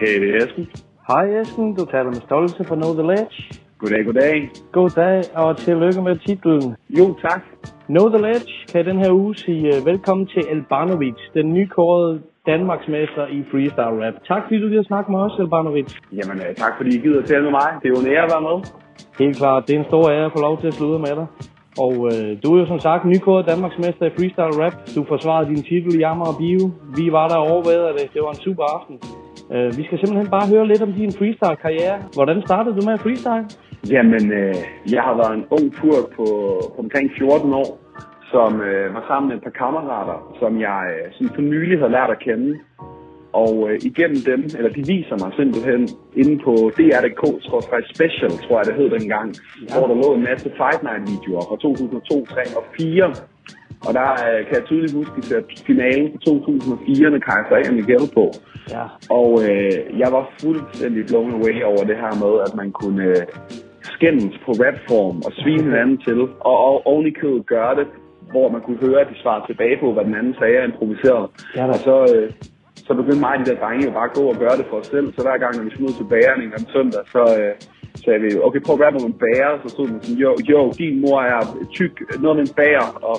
[0.00, 0.66] Hey, det er Esben.
[1.08, 3.36] Hej Esben, du taler med Stolte fra Know The Ledge.
[3.78, 4.50] Goddag, goddag.
[4.72, 6.76] God dag, og tillykke med titlen.
[6.98, 7.42] Jo, tak.
[7.86, 12.22] Know The Ledge kan den her uge sige uh, velkommen til Elbanovic, den nykårede
[12.52, 14.16] Danmarksmester i freestyle rap.
[14.30, 15.90] Tak fordi du gider snakke med os, Elbanovic.
[16.18, 17.68] Jamen, øh, tak fordi I gider tale med mig.
[17.80, 18.56] Det er jo en ære at være med.
[19.22, 21.26] Helt klart, det er en stor ære at få lov til at sludre med dig.
[21.84, 24.74] Og øh, du er jo som sagt nykåret Danmarksmester i freestyle rap.
[24.96, 26.64] Du forsvarede din titel i Jammer og Bio.
[26.98, 27.64] Vi var der og
[27.98, 28.06] det.
[28.14, 28.96] Det var en super aften.
[29.54, 31.96] Øh, vi skal simpelthen bare høre lidt om din freestyle-karriere.
[32.16, 33.46] Hvordan startede du med at freestyle?
[33.94, 34.54] Jamen, øh,
[34.94, 36.26] jeg har været en ung pur på,
[36.76, 37.68] på omkring 14 år,
[38.32, 41.88] som øh, var sammen med et par kammerater, som jeg øh, sådan for nylig har
[41.96, 42.50] lært at kende.
[43.42, 45.82] Og øh, igennem dem, eller de viser mig simpelthen
[46.20, 47.22] inde på DR.dk,
[47.94, 49.28] special, tror jeg det hed dengang,
[49.68, 49.78] ja.
[49.78, 53.14] hvor der lå en masse Fight Night videoer fra 2002, 3 og 4.
[53.86, 57.72] Og der øh, kan jeg tydeligt huske, at finalen på 2004 med Kaiser A.
[57.78, 58.24] Miguel på.
[58.76, 58.84] Ja.
[59.18, 63.26] Og øh, jeg var fuldstændig blown away over det her med, at man kunne øh,
[63.94, 66.18] skændes på rapform og svine hinanden til,
[66.50, 67.86] og, og oven i købet gøre det
[68.34, 71.26] hvor man kunne høre, at de svarede tilbage på, hvad den anden sagde og improviserede.
[71.58, 72.26] Ja, og så, øh,
[72.86, 74.76] så begyndte mig og de der drenge jo bare at gå og gøre det for
[74.80, 75.06] os selv.
[75.16, 77.52] Så hver gang, når vi skulle ud til bageren en gang søndag, så øh,
[78.04, 79.50] sagde vi, okay, prøv at rappe om en bager.
[79.62, 81.40] Så stod man sådan, jo, jo, din mor er
[81.78, 81.94] tyk,
[82.24, 82.86] noget med en bager.
[83.10, 83.16] Og,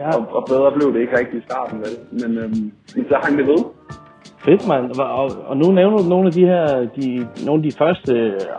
[0.00, 0.08] Ja.
[0.16, 1.94] og, og bedre blev det ikke rigtig i starten, vel?
[2.20, 2.64] Men, øhm,
[2.96, 3.60] men så hang det ved.
[4.46, 4.84] Fedt, mand.
[5.00, 7.06] Og, og, og nu nævner du nogle af de her, de,
[7.46, 8.12] nogle af de første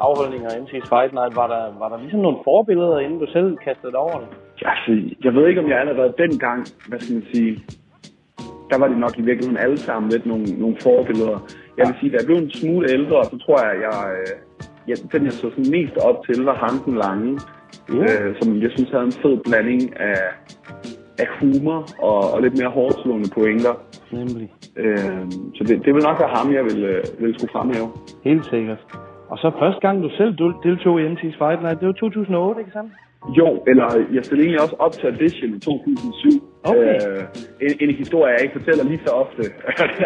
[0.08, 1.36] afholdninger af MC's Fight Night.
[1.42, 4.28] Var der, var der ligesom nogle forbilleder, inden du selv kastede dig over det?
[4.62, 7.64] Altså, jeg ved ikke, om jeg allerede dengang, hvad skal man sige,
[8.70, 11.40] der var det nok i virkeligheden alle sammen lidt nogle, nogle forbilleder.
[11.78, 14.28] Jeg vil sige, da jeg blev en smule ældre, så tror jeg, jeg, øh,
[14.88, 17.32] jeg den jeg så sådan mest op til, var Hansen Lange,
[17.90, 20.22] øh, som jeg synes havde en fed blanding af,
[21.20, 23.74] af humor og, og lidt mere hårdslående pointer.
[24.12, 24.48] Nemlig.
[24.78, 25.22] Øh,
[25.56, 27.90] så det, det vil nok være ham, jeg vil, øh, vil skulle fremhæve.
[28.24, 28.82] Helt sikkert.
[29.32, 32.60] Og så første gang, du selv del- deltog i MC's Fight Night, det var 2008,
[32.62, 32.92] ikke sandt?
[33.40, 36.44] Jo, eller jeg stillede egentlig også op til audition i 2007.
[36.72, 36.96] Okay.
[37.08, 37.24] Øh,
[37.66, 39.42] en, en historie, jeg ikke fortæller lige så ofte.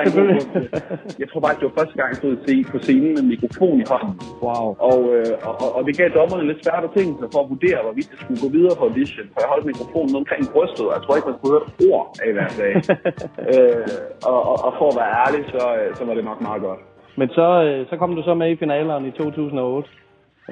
[1.21, 3.85] Jeg tror faktisk, det var første gang, jeg stod se- på scenen med mikrofon i
[3.91, 4.13] hånden.
[4.45, 4.65] Wow.
[4.89, 7.79] Og, øh, og, og, det gav dommerne lidt svært at tænke sig for at vurdere,
[7.85, 9.25] hvorvidt jeg skulle gå videre på audition.
[9.33, 12.03] For jeg holdt mikrofonen omkring brystet, og jeg tror ikke, man skulle høre et ord
[12.25, 12.73] af hver dag.
[13.53, 13.87] øh,
[14.31, 16.81] og, og, og for at være ærlig, så, øh, så var det nok meget godt.
[17.19, 19.89] Men så, øh, så kom du så med i finaleren i 2008.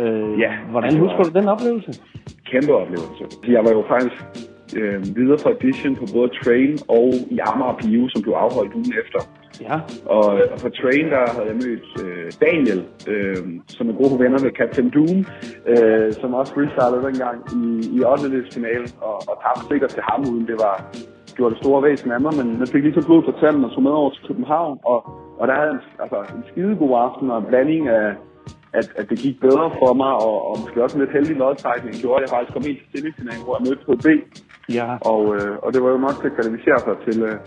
[0.01, 0.51] Øh, Ja.
[0.73, 1.91] Hvordan husker du den oplevelse?
[2.51, 3.23] Kæmpe oplevelse.
[3.55, 4.17] Jeg var jo faktisk
[4.79, 8.93] øh, videre fra audition på både Train og i Amager Bio, som blev afholdt ugen
[9.03, 9.19] efter.
[9.67, 9.77] Ja.
[10.15, 12.81] Og, og på Train, der havde jeg mødt øh, Daniel,
[13.12, 15.19] øh, som er gode venner med Captain Doom,
[15.71, 17.63] øh, som også freestylede dengang i,
[17.97, 18.45] i 8.
[18.53, 20.75] finalen og, og tabte sikkert til ham, uden det var
[21.36, 23.71] gjorde det store væsen af mig, men jeg fik lige så blod på tanden og
[23.71, 24.99] tog med over til København, og,
[25.39, 28.08] og der havde jeg en, altså, en skidegod aften og en blanding af,
[28.79, 31.95] at, at det gik bedre for mig, og, og måske også en lidt heldig lodtrækning
[32.03, 34.07] gjorde, at jeg faktisk kom ind til semifinalen, hvor jeg mødte KB.
[34.77, 34.88] Ja.
[35.11, 37.38] Og, øh, og det var jo nok til at kvalificere sig til, øh,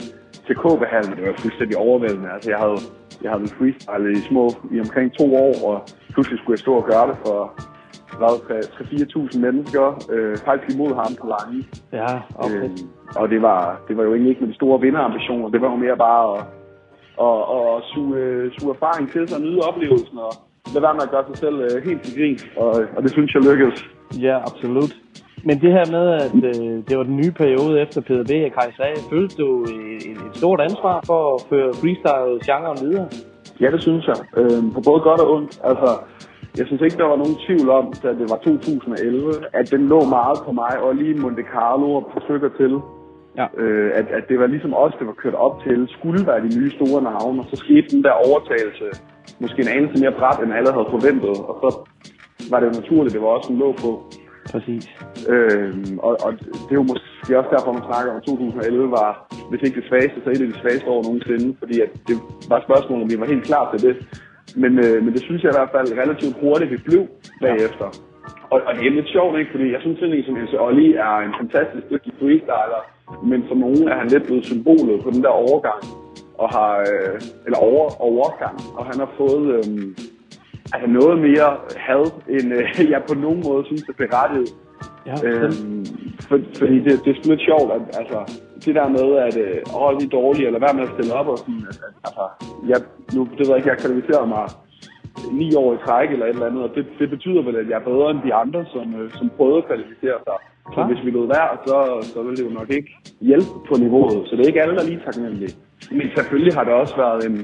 [0.46, 1.12] til KB-hallen.
[1.16, 2.28] Det var fuldstændig overvældende.
[2.34, 2.80] Altså, jeg havde,
[3.22, 5.76] jeg havde freestyle i små i omkring to år, og
[6.14, 7.38] pludselig skulle jeg stå og gøre det for
[8.20, 8.34] hvad,
[8.76, 11.58] 3-4.000 mennesker, øh, faktisk imod ham på lange.
[11.92, 12.12] Ja,
[12.44, 12.64] okay.
[12.64, 12.70] Øh,
[13.20, 15.48] og det var, det var jo egentlig ikke med de store vinderambitioner.
[15.48, 16.40] Det var jo mere bare at,
[17.26, 20.32] at, at, at suge, øh, suge erfaring til sig og nyde oplevelsen, og
[20.74, 22.38] lade være med at gøre sig selv øh, helt til grin.
[22.62, 23.78] Og, og det synes jeg lykkedes.
[24.26, 24.92] Ja, absolut.
[25.44, 28.70] Men det her med, at øh, det var den nye periode efter PDB og Kai
[28.76, 33.09] Sag, følte du et, et, stort ansvar for at føre freestyle-genren videre?
[33.61, 34.18] Ja, det synes jeg.
[34.40, 35.52] Øh, på både godt og ondt.
[35.70, 35.90] Altså,
[36.59, 40.00] jeg synes ikke, der var nogen tvivl om, da det var 2011, at den lå
[40.16, 42.72] meget på mig, og lige Monte Carlo og stykker til.
[43.40, 43.46] Ja.
[43.62, 46.59] Øh, at, at det var ligesom os, det var kørt op til, skulle være de
[46.59, 48.87] nye store navne, og så skete den der overtagelse,
[49.42, 51.68] måske en anelse mere bræt, end alle havde forventet, og så
[52.50, 53.90] var det jo naturligt, det var også en lå på.
[54.52, 54.84] Præcis.
[55.32, 55.72] Øh,
[56.06, 56.30] og, og
[56.66, 59.10] det er jo måske også derfor, man snakker om, at 2011 var,
[59.50, 62.16] hvis ikke det svageste, så et af de svageste år nogensinde, fordi at det
[62.50, 63.94] var spørgsmål, om vi var helt klar til det.
[64.62, 67.02] Men, øh, men det synes jeg i hvert fald relativt hurtigt, vi blev
[67.46, 67.88] bagefter.
[68.52, 69.50] Og, og det er lidt sjovt, ikke?
[69.54, 72.82] Fordi jeg synes egentlig, som Else Olli er en fantastisk dygtig freestyler,
[73.30, 75.80] men for nogen er han lidt blevet symbolet på den der overgang,
[76.38, 79.94] og har, øh, eller over, overgang, og han har fået øh,
[80.72, 84.51] altså noget mere had, end øh, jeg på nogen måde synes er berettiget.
[85.07, 85.87] Ja, øhm,
[86.29, 88.18] for, fordi det, det er sgu lidt sjovt, at altså,
[88.64, 91.29] det der med, at øh, åh, de er dårlige, eller hvad med at stille op
[91.33, 92.24] og sådan, at, at, altså,
[92.70, 92.79] jeg,
[93.14, 94.44] nu, det ved jeg ikke, jeg kvalificerer mig
[95.40, 97.76] ni år i træk eller et eller andet, og det, det betyder vel, at jeg
[97.81, 100.38] er bedre end de andre, som, øh, som prøvede at kvalificere sig.
[100.74, 101.76] Så hvis vi lod være, så,
[102.12, 104.28] så vil det jo nok ikke hjælpe på niveauet.
[104.28, 105.54] Så det er ikke alle, der er lige taknemmelige.
[105.90, 107.37] Men selvfølgelig har det også været en,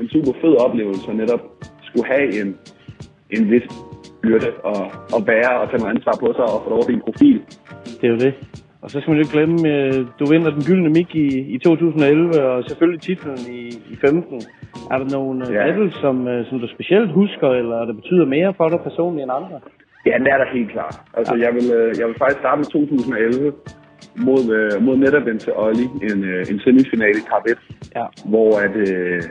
[0.00, 1.42] en super fed oplevelse at netop
[1.88, 2.48] skulle have en,
[3.36, 3.66] en vis
[4.22, 4.82] byrde at,
[5.16, 7.38] at bære og tage noget ansvar på sig og få lov til en profil.
[8.00, 8.34] Det er jo det.
[8.82, 11.58] Og så skal man jo ikke glemme, øh, du vinder den gyldne mik i, i
[11.58, 13.60] 2011, og selvfølgelig titlen i,
[13.92, 14.40] i 15.
[14.92, 15.52] Er der nogle Ja.
[15.52, 15.64] ja.
[15.66, 19.32] battles, som, øh, som du specielt husker, eller der betyder mere for dig personligt end
[19.38, 19.60] andre?
[20.06, 20.96] Ja, det er der helt klart.
[21.18, 23.52] Altså, jeg, vil, øh, jeg vil faktisk starte med 2011
[24.28, 27.58] mod, øh, mod netop til Olli, en, øh, en semifinal i Cup 1,
[27.96, 28.04] Ja.
[28.32, 29.22] hvor at, øh,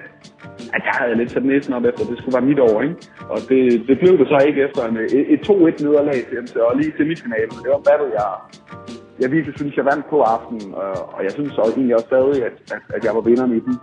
[0.75, 2.95] at jeg havde lidt sat næsen op efter, det skulle være mit år, ikke?
[3.33, 5.53] Og det, det blev det så ikke efter en, et, et 2-1
[5.85, 7.55] nederlag til MC Olli i semifinalen.
[7.63, 8.31] Det var en battle, jeg,
[9.21, 12.45] jeg virkelig synes, jeg vandt på aftenen, og, og jeg synes også egentlig også stadig,
[12.45, 13.75] at, at, at jeg var vinderen i den.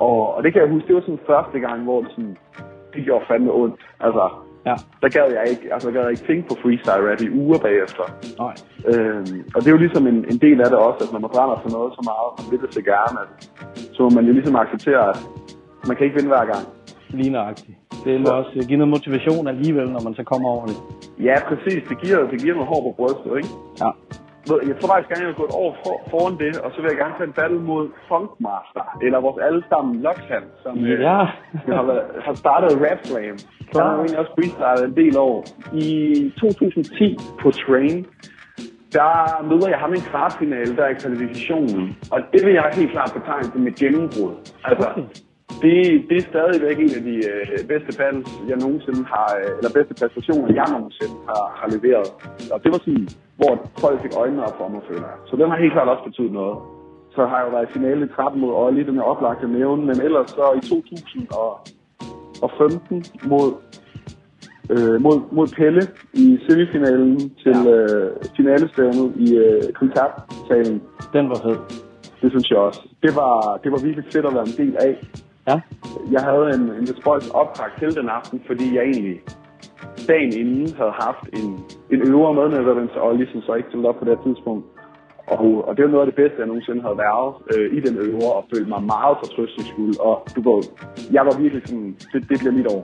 [0.00, 2.36] Og, og det kan jeg huske, det var sådan første gang, hvor det sådan,
[2.94, 3.80] det gjorde fandme ondt.
[4.00, 4.24] Altså,
[4.70, 4.76] Ja.
[5.02, 7.58] der gad jeg ikke, altså, der gad jeg ikke tænke på freestyle rap i uger
[7.66, 8.04] bagefter.
[8.44, 8.54] Nej.
[8.90, 11.30] Øhm, og det er jo ligesom en, en del af det også, at når man
[11.34, 13.30] brænder for noget så meget, vil det så gerne, at,
[13.96, 15.18] så må man jo ligesom acceptere, at
[15.88, 16.64] man kan ikke vinde hver gang.
[17.18, 17.76] Lige nøjagtigt.
[18.04, 20.76] Det må også øh, give noget motivation alligevel, når man så kommer over det.
[21.28, 21.80] Ja, præcis.
[21.90, 23.52] Det giver, det giver noget hår på brystet, ikke?
[23.82, 23.90] Ja.
[24.70, 26.88] Jeg tror faktisk gerne, jeg vil gå et år for, foran det, og så vil
[26.92, 31.18] jeg gerne tage en battle mod Funkmaster, eller vores allesammen Luxhan, som øh, Ja.
[31.78, 33.38] har, været, har startet Rap Slam.
[33.72, 35.38] Så har egentlig også freestylet en del år.
[35.74, 35.88] I
[36.40, 38.06] 2010 på Train,
[38.92, 39.12] der
[39.50, 41.96] møder jeg ham i en kvartfinale, der er i kvalifikationen.
[42.12, 44.32] Og det vil jeg helt klart betegne som et gennembrud.
[44.64, 44.88] Altså,
[45.62, 45.76] det,
[46.08, 49.94] det er stadigvæk en af de øh, bedste battles, jeg nogensinde har, øh, eller bedste
[50.00, 52.08] præstationer, jeg nogensinde har, har leveret.
[52.54, 53.06] Og det var sådan,
[53.40, 53.52] hvor
[53.84, 55.10] folk fik øjnene op for mig, føler.
[55.28, 56.56] Så den har helt klart også betydet noget.
[57.14, 59.50] Så har jeg jo været i finale i 13 mod Olli, den er oplagt at
[59.50, 63.48] nævne, men ellers så i 2015 mod,
[64.74, 65.82] øh, mod, mod Pelle
[66.24, 67.70] i semifinalen til ja.
[67.74, 70.78] øh, finalestævnet i øh, koncertsalen.
[71.16, 71.58] Den var fed.
[72.22, 72.82] Det synes jeg også.
[73.02, 74.94] Det var, det var virkelig fedt at være en del af.
[75.48, 75.60] Ja.
[76.14, 79.16] Jeg havde en, en lidt spøjs optag til den aften, fordi jeg egentlig
[80.08, 81.48] dagen inden havde haft en,
[81.92, 84.64] en øver med Netherlands og ligesom så ikke stillede op på det tidspunkt.
[85.26, 87.94] Og, og det var noget af det bedste, jeg nogensinde havde været øh, i den
[88.08, 89.94] øver, og følte mig meget fortrøstningsfuld.
[90.08, 90.62] Og du ved,
[91.16, 92.82] jeg var virkelig sådan, det, det bliver mit år.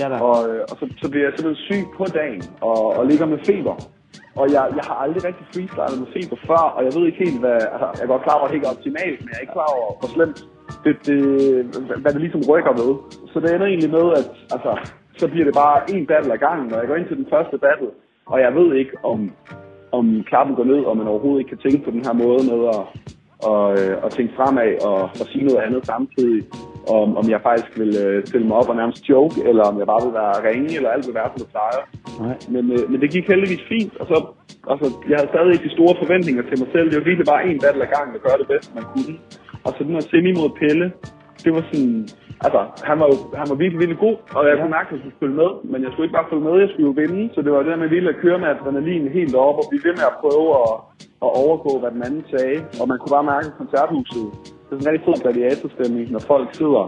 [0.00, 0.16] Ja, da.
[0.28, 3.38] Og, øh, og så, så bliver jeg simpelthen syg på dagen, og, og ligger med
[3.48, 3.76] feber.
[4.40, 7.40] Og jeg, jeg har aldrig rigtig freestylet med feber før, og jeg ved ikke helt,
[7.44, 7.58] hvad...
[7.72, 9.56] Altså, jeg er godt klar over, at det ikke er optimalt, men jeg er ikke
[9.58, 10.38] klar over, hvor slemt
[10.84, 11.18] det, det,
[12.02, 12.90] hvad det ligesom rykker med.
[13.32, 14.72] Så det ender egentlig med, at altså,
[15.20, 17.58] så bliver det bare en battle ad gangen, og jeg går ind til den første
[17.58, 17.90] battle,
[18.26, 19.18] og jeg ved ikke, om,
[19.92, 22.60] om klappen går ned, og man overhovedet ikke kan tænke på den her måde med
[22.74, 22.82] at,
[23.50, 26.42] og, øh, og tænke fremad og, og sige noget andet samtidig.
[26.98, 29.86] Om, om jeg faktisk vil øh, stille mig op og nærmest joke, eller om jeg
[29.86, 31.82] bare vil være ringe, eller alt vil være, som det plejer.
[32.22, 32.36] Nej.
[32.54, 34.16] Men, øh, men det gik heldigvis fint, og så,
[34.72, 36.86] altså, jeg havde stadig ikke de store forventninger til mig selv.
[36.90, 39.16] Det var virkelig bare en battle ad gangen, der gør det bedste, man kunne.
[39.66, 40.86] Og så den her semi mod Pelle,
[41.44, 41.96] det var sådan,
[42.46, 45.00] altså, han var jo han var virkelig, virkelig god, og jeg kunne mærke, at jeg
[45.02, 47.38] skulle følge med, men jeg skulle ikke bare følge med, jeg skulle jo vinde, så
[47.44, 49.94] det var det der med virkelig at køre med adrenalin helt op, og blive ved
[50.00, 50.72] med at prøve at,
[51.24, 54.26] at overgå, hvad den anden sagde, og man kunne bare mærke i koncerthuset,
[54.66, 56.84] det er sådan en rigtig fed gladiatorstemning, når folk sidder,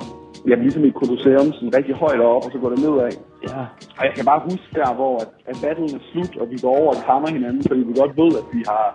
[0.48, 3.10] jamen ligesom i et kolosseum, sådan rigtig højt op, og så går det nedad.
[3.48, 3.62] Ja.
[3.98, 6.72] Og jeg kan bare huske der, hvor at, at battlen er slut, og vi går
[6.80, 8.86] over og krammer hinanden, fordi vi godt ved, at vi har,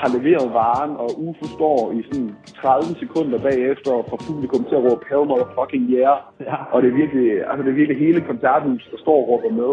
[0.00, 2.30] har leveret varen, og UFO står i sådan
[2.60, 6.16] 30 sekunder bagefter og får publikum til at råbe hell motherfucking yeah.
[6.50, 6.56] Ja.
[6.72, 9.72] Og det er virkelig, altså det er virkelig hele koncerthuset, der står og råber med.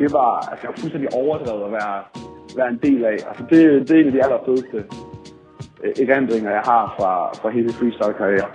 [0.00, 1.96] Det var, altså jeg var fuldstændig overdrevet at være,
[2.58, 3.18] være en del af.
[3.30, 4.78] Altså det, det er en af de allerfedeste
[5.82, 8.50] øh, erindringer, jeg har fra, fra hele freestyle-karriere.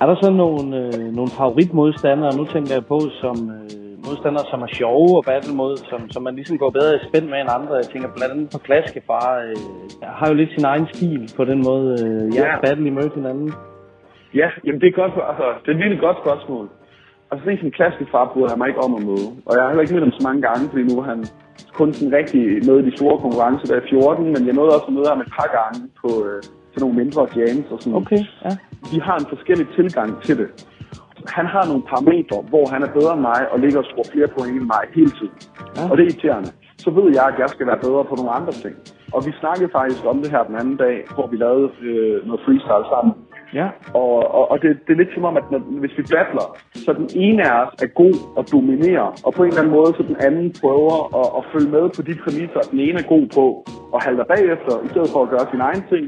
[0.00, 4.60] Er der så nogle, øh, nogle favoritmodstandere, nu tænker jeg på, som øh, modstandere, som
[4.66, 7.50] er sjove at battle mod, som, som man ligesom går bedre i spænd med end
[7.58, 7.72] andre?
[7.82, 9.56] Jeg tænker blandt andet på Klaskefar, øh,
[10.18, 12.60] har jo lidt sin egen stil på den måde, øh, jeg Ja.
[12.66, 13.48] battle I mødte hinanden.
[14.40, 16.64] Ja, jamen det er godt, altså, det er et virkelig godt spørgsmål.
[17.30, 19.28] Altså sådan en som klassisk far bryder jeg mig ikke om at møde.
[19.46, 21.20] Og jeg har heller ikke mødt ham så mange gange, fordi nu er han
[21.78, 24.88] kun sådan rigtig med i de store konkurrencer, der er 14, men jeg nåede også
[24.90, 26.40] at møde ham et par gange på øh,
[26.72, 27.98] til nogle mindre jams og sådan.
[28.02, 28.52] Okay, ja.
[28.92, 30.48] Vi har en forskellig tilgang til det.
[31.26, 34.28] Han har nogle parametre, hvor han er bedre end mig og ligger og scorer flere
[34.36, 35.36] point end mig hele tiden.
[35.76, 35.82] Ja.
[35.90, 36.50] Og det er irriterende.
[36.84, 38.74] Så ved jeg, at jeg skal være bedre på nogle andre ting.
[39.14, 42.40] Og vi snakkede faktisk om det her den anden dag, hvor vi lavede øh, noget
[42.44, 43.12] freestyle sammen.
[43.58, 43.68] Ja.
[43.94, 46.46] Og, og, og det, det er lidt som om, at når, hvis vi battler,
[46.84, 49.90] så den ene af os er god og dominerer, og på en eller anden måde,
[49.98, 53.26] så den anden prøver at, at følge med på de præmisser, den ene er god
[53.38, 53.46] på,
[53.94, 56.04] og halter bagefter, i stedet for at gøre sin egen ting.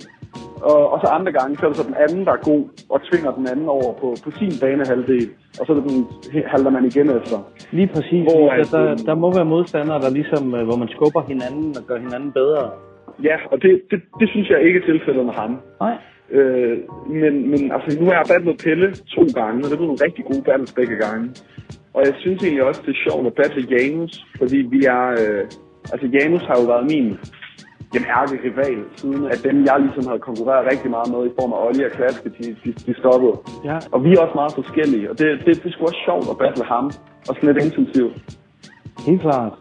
[0.71, 2.99] Og, og så andre gange, så er det så den anden, der er god, og
[3.09, 6.01] tvinger den anden over på, på sin banehalvdel, og så er det den,
[6.53, 7.39] halter man igen efter.
[7.79, 8.23] Lige præcis.
[8.29, 11.23] Hvor der, at, der, øh, der må være modstandere, der ligesom, øh, hvor man skubber
[11.33, 12.71] hinanden og gør hinanden bedre.
[13.29, 15.53] Ja, og det, det, det synes jeg ikke er tilfældet med ham.
[15.81, 15.97] Nej.
[16.37, 16.79] Øh,
[17.23, 20.25] men, men altså, nu har jeg battlet Pelle to gange, og det blev nogle rigtig
[20.25, 21.27] gode battles begge gange.
[21.95, 25.05] Og jeg synes egentlig også, det er sjovt at battle Janus, fordi vi er...
[25.23, 25.45] Øh,
[25.93, 27.07] altså, Janus har jo været min
[27.95, 31.53] jamen, ærke rival, siden at dem, jeg ligesom havde konkurreret rigtig meget med i form
[31.57, 33.35] af Olli og Klaske, de, de, de stoppede.
[33.71, 33.77] Ja.
[33.95, 36.65] Og vi er også meget forskellige, og det, det, det sgu også sjovt at battle
[36.75, 36.85] ham,
[37.29, 38.15] og sådan lidt intensivt.
[39.09, 39.53] Helt klart.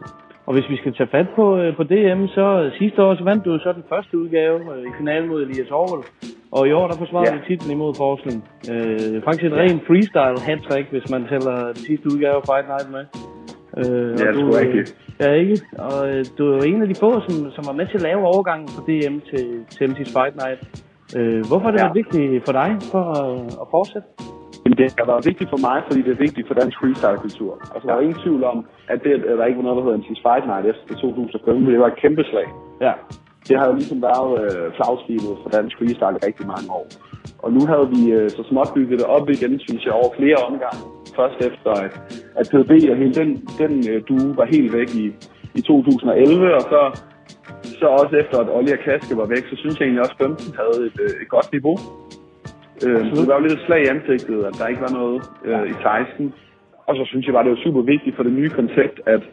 [0.47, 2.45] Og hvis vi skal tage fat på, øh, på DM, så
[2.79, 6.05] sidste år så vandt du så den første udgave øh, i finalen mod Elias Aarhus.
[6.51, 7.37] Og i år der forsvarede Ja.
[7.37, 8.39] du titlen imod Forskning.
[8.71, 12.87] Øh, faktisk et rent freestyle hat hvis man tæller den sidste udgave af Fight Night
[12.95, 13.03] med.
[13.79, 14.89] Øh, Ja, det er sgu rigtigt.
[15.21, 15.55] Ja, ikke?
[15.87, 18.01] Og øh, du er jo en af de få, som, som var med til at
[18.09, 20.59] lave overgangen fra DM til, til MC's Fight Night.
[21.17, 21.91] Øh, hvorfor har det Ja.
[22.01, 23.29] vigtigt for dig for at,
[23.61, 24.07] at fortsætte?
[24.81, 27.51] Det har været vigtigt for mig, fordi det er vigtigt for dansk freestyle-kultur.
[27.73, 28.57] Altså, der er ingen tvivl om,
[28.93, 31.79] at, det, at der ikke var noget, der hedder MC's Fight Night efter 2015, det
[31.83, 32.47] var et kæmpe slag.
[32.87, 32.93] Ja.
[33.47, 36.85] Det har jo ligesom været øh, flagskibet for dansk freestyle i rigtig mange år.
[37.43, 40.35] Og nu havde vi øh, så småt bygget det op igen, synes jeg, over flere
[40.35, 40.81] omgange.
[41.15, 41.93] Først efter, at,
[42.39, 43.29] at PDB og hele den,
[43.61, 45.05] den øh, due var helt væk i,
[45.55, 46.81] i 2011, og så
[47.81, 50.25] så også efter, at Olli og Kaske var væk, så synes jeg egentlig også, at
[50.25, 51.75] 15 havde et, øh, et godt niveau.
[52.85, 55.19] Øh, så det var jo lidt et slag i ansigtet, at der ikke var noget
[55.47, 56.33] øh, i 16.
[56.87, 59.23] Og så synes jeg bare, det var super vigtigt for det nye koncept, at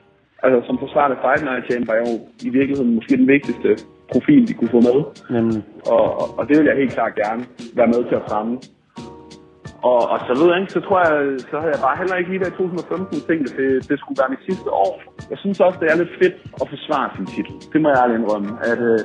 [0.43, 2.11] altså, som forsvarende Fight Night Champ var jo
[2.47, 3.71] i virkeligheden måske den vigtigste
[4.13, 4.99] profil, de kunne få med.
[5.37, 5.63] Nemlig.
[5.95, 7.43] Og, og, og det vil jeg helt klart gerne
[7.79, 8.55] være med til at fremme.
[9.91, 11.15] Og, og så ved jeg ikke, så tror jeg,
[11.51, 14.21] så havde jeg bare heller ikke lige der i 2015 tænkt, at det, det skulle
[14.23, 14.93] være mit sidste år.
[15.33, 17.55] Jeg synes også, det er lidt fedt at forsvare sin titel.
[17.73, 18.51] Det må jeg ærligt indrømme.
[18.71, 19.01] At, øh,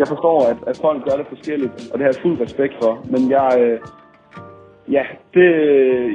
[0.00, 2.92] jeg forstår, at, at folk gør det forskelligt, og det har jeg fuld respekt for.
[3.12, 3.78] Men jeg, øh,
[4.96, 5.04] ja,
[5.36, 5.46] det,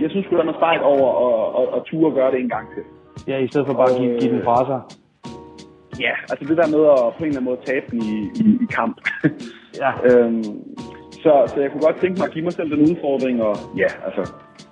[0.03, 2.67] jeg synes sgu, der er noget over at, at, at ture gøre det en gang
[2.75, 2.83] til.
[3.27, 4.79] Ja, i stedet for bare at give, give den fra sig.
[5.99, 8.47] Ja, altså det der med at på en eller anden måde tabe den i, i,
[8.63, 8.97] i kamp.
[9.83, 9.91] ja.
[10.09, 10.43] øhm,
[11.23, 13.89] så, så jeg kunne godt tænke mig at give mig selv den udfordring, og ja,
[14.07, 14.23] altså,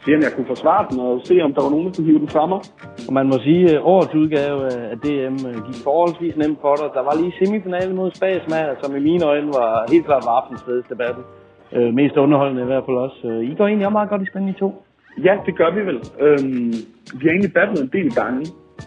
[0.03, 2.19] se om jeg kunne forsvare den, og se om der var nogen, der kunne hive
[2.23, 2.61] den fra mig.
[3.07, 4.59] Og man må sige, at årets udgave
[4.91, 6.87] af DM øh, gik forholdsvis nemt for dig.
[6.97, 10.61] Der var lige semifinalen mod Spasmær, som i mine øjne var helt klart var aftens
[10.67, 11.23] fedeste battle.
[11.75, 13.19] Øh, mest underholdende i hvert fald også.
[13.29, 14.69] Øh, I går egentlig meget godt i spændende i to.
[15.17, 15.99] Ja, det gør vi vel.
[16.25, 16.73] Øhm,
[17.19, 18.41] vi har egentlig battlet en del gange.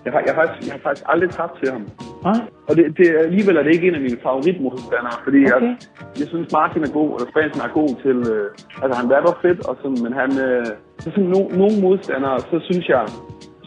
[0.05, 1.85] Jeg har, jeg, har faktisk, jeg har faktisk aldrig tabt til ham.
[2.29, 2.41] Ah.
[2.68, 5.53] Og det, det, alligevel er det ikke en af mine favoritmodstandere, fordi okay.
[5.53, 5.77] jeg,
[6.20, 8.47] jeg synes Martin er god, eller Spanien er god til, øh,
[8.83, 10.66] altså han rapper fedt, og sådan, men han, øh,
[11.03, 13.05] så sådan no, nogle modstandere, så synes jeg,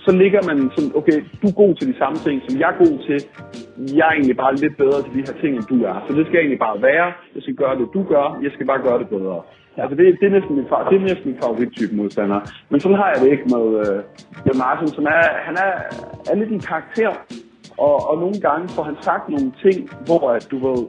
[0.06, 2.78] så ligger man sådan, okay, du er god til de samme ting, som jeg er
[2.86, 3.20] god til.
[3.97, 5.97] Jeg er egentlig bare lidt bedre til de her ting, end du er.
[6.08, 7.08] Så det skal egentlig bare være.
[7.36, 8.26] Jeg skal gøre det, du gør.
[8.45, 9.38] Jeg skal bare gøre det bedre.
[9.78, 9.82] Ja.
[9.82, 12.39] Altså, det, det, er næsten min, det er næsten min favorittype modstander.
[12.69, 13.97] Men sådan har jeg det ikke med, øh,
[14.45, 15.71] med Martin, som er, han er,
[16.32, 17.11] er lidt en karakter.
[17.78, 20.82] Og, og nogle gange får han sagt nogle ting, hvor at du ved,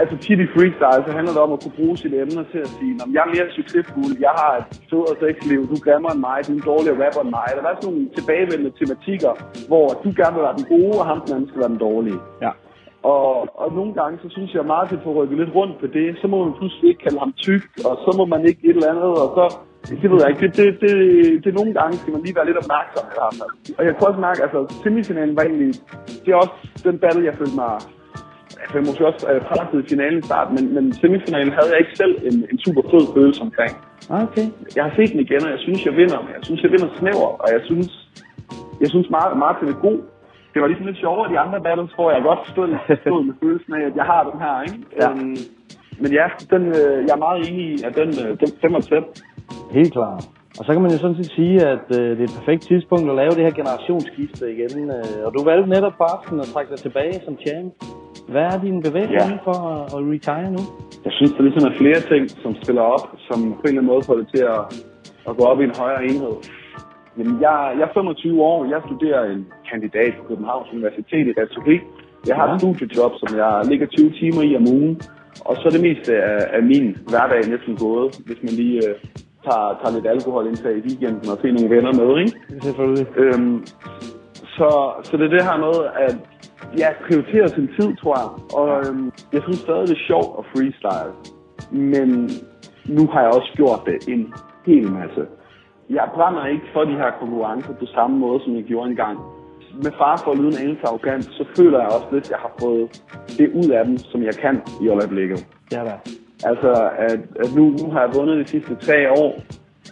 [0.00, 2.70] altså tit i freestyle, så handler det om at kunne bruge sine emner til at
[2.76, 6.22] sige, "Nå, jeg er mere succesfuld, jeg har et federe sexliv, du er grimmere end
[6.28, 7.46] mig, du er en dårligere rapper end mig.
[7.50, 9.32] Eller der er sådan nogle tilbagevendende tematikker,
[9.70, 12.20] hvor du gerne vil være den gode, og ham den anden skal være den dårlige.
[12.46, 12.52] Ja.
[13.02, 16.16] Og, og nogle gange, så synes jeg, at Martin får rykket lidt rundt på det.
[16.20, 18.90] Så må man pludselig ikke kalde ham tyk, og så må man ikke et eller
[18.90, 19.44] andet, og så...
[20.02, 20.46] Det ved jeg ikke.
[20.46, 23.52] Det, det, det, det, nogle gange skal man lige være lidt opmærksom hvert fald.
[23.78, 25.72] Og jeg kunne også mærke, altså semifinalen var egentlig...
[26.24, 26.56] Det er også
[26.88, 27.72] den battle, jeg følte mig...
[28.60, 31.80] Jeg følte måske også øh, presset i finalen i starten, men, men semifinalen havde jeg
[31.82, 33.72] ikke selv en, en super fed følelse omkring.
[34.10, 34.46] Ah, okay.
[34.76, 36.88] Jeg har set den igen, og jeg synes, jeg vinder, men jeg synes, jeg vinder
[37.00, 37.88] snæver, og jeg synes,
[38.82, 39.98] jeg synes Mar- Martin er god.
[40.58, 42.68] Det var ligesom lidt sjovere de andre battles, hvor jeg godt stod,
[43.04, 44.78] stod med følelsen af, at jeg har den her, ikke?
[45.00, 45.08] Ja.
[45.10, 45.36] Øhm,
[46.02, 48.82] men ja, den, øh, jeg er meget enig i, at den, øh, den, den var
[48.90, 49.04] tæt.
[49.78, 50.22] Helt klart.
[50.58, 53.06] Og så kan man jo sådan set sige, at øh, det er et perfekt tidspunkt
[53.12, 54.74] at lave det her generationsskifte igen.
[54.96, 57.68] Øh, og du valgte netop på aftenen at trække dig tilbage som champ.
[58.32, 59.38] Hvad er din bevægelse Ja.
[59.48, 60.62] for at, at retire nu?
[61.06, 63.92] Jeg synes, der ligesom er flere ting, som spiller op, som på en eller anden
[63.92, 64.62] måde får det til at,
[65.28, 66.34] at gå op i en højere enhed.
[67.18, 71.82] Jamen, jeg, jeg er 25 år, jeg studerer en kandidat på Københavns Universitet i retorik.
[72.28, 75.00] Jeg har et studiejob, som jeg ligger 20 timer i om ugen.
[75.48, 78.94] Og så er det meste af, af min hverdag næsten gået, hvis man lige øh,
[79.46, 82.34] tager, tager lidt alkoholindtag i weekenden og ser nogle venner med, ikke?
[82.66, 83.06] Selvfølgelig.
[83.22, 83.56] Øhm,
[84.56, 84.68] så,
[85.06, 86.16] så det er det her med, at
[86.82, 88.28] jeg prioriterer sin tid, tror jeg.
[88.58, 91.12] Og øhm, jeg synes stadig, det er sjovt at freestyle.
[91.92, 92.08] Men
[92.96, 94.22] nu har jeg også gjort det en
[94.66, 95.22] hel masse.
[95.90, 99.18] Jeg brænder ikke for de her konkurrencer på samme måde, som jeg gjorde engang.
[99.84, 102.38] Med far for at lyde en anelse arrogant, så føler jeg også lidt, at jeg
[102.38, 103.02] har fået
[103.38, 105.46] det ud af dem, som jeg kan i øjeblikket.
[105.72, 105.94] Ja, da.
[106.44, 109.32] Altså, at, at nu, nu har jeg vundet de sidste tre år,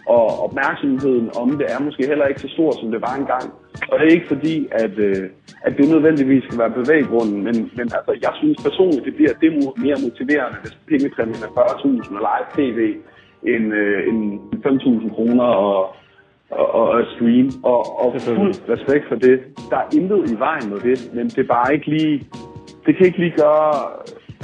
[0.07, 3.45] og opmærksomheden om det er måske heller ikke så stor, som det var engang.
[3.89, 5.29] Og det er ikke fordi, at, øh,
[5.65, 9.51] at det nødvendigvis skal være bevæggrunden, men, men altså, jeg synes personligt, det bliver det
[9.85, 12.79] mere motiverende, hvis pengepræmien er 40.000 og live tv,
[13.43, 15.95] end, øh, end 5.000 kroner og,
[16.49, 17.49] og, og, og stream.
[17.63, 19.39] Og, og fuld respekt for det.
[19.69, 22.27] Der er intet i vejen med det, men det er bare ikke lige...
[22.85, 23.73] Det kan ikke lige gøre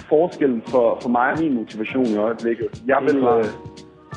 [0.10, 2.68] forskellen for, for mig og min motivation i øjeblikket.
[2.88, 3.18] Jeg vil...
[3.18, 3.46] Øh,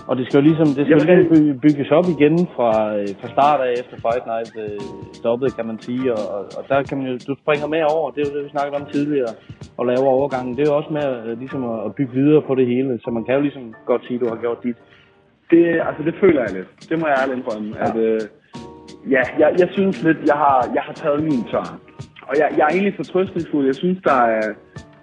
[0.09, 2.71] Og det skal jo ligesom, det skal jo Jamen, ligesom by- bygges op igen fra,
[2.99, 4.81] øh, fra start af efter Fight Night øh,
[5.21, 6.07] stoppede, kan man sige.
[6.19, 8.45] Og, og, og der kan man jo, du springer med over, det er jo det,
[8.45, 9.33] vi snakkede om tidligere,
[9.79, 10.53] og laver overgangen.
[10.57, 13.09] Det er jo også med øh, ligesom at, at bygge videre på det hele, så
[13.11, 14.79] man kan jo ligesom godt sige, at du har gjort dit.
[15.51, 16.69] Det, altså, det føler jeg lidt.
[16.91, 17.69] Det må jeg ærligt indrømme.
[17.77, 17.85] Ja.
[17.87, 18.21] At, øh,
[19.15, 21.77] ja, jeg, jeg synes lidt, jeg har, jeg har taget min tørn.
[22.29, 23.67] Og jeg, jeg er egentlig fortrøstningsfuld.
[23.67, 24.43] Jeg synes, der er,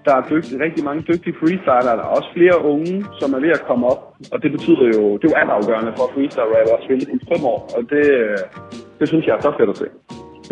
[0.05, 1.97] der er dygtige, rigtig mange dygtige freestylere.
[1.99, 4.01] Der er også flere unge, som er ved at komme op.
[4.33, 7.41] Og det betyder jo, det er jo altafgørende for freestyle rapper at spille i fem
[7.53, 7.59] år.
[7.75, 8.37] Og det, øh,
[8.99, 9.87] det synes jeg er så fedt at se.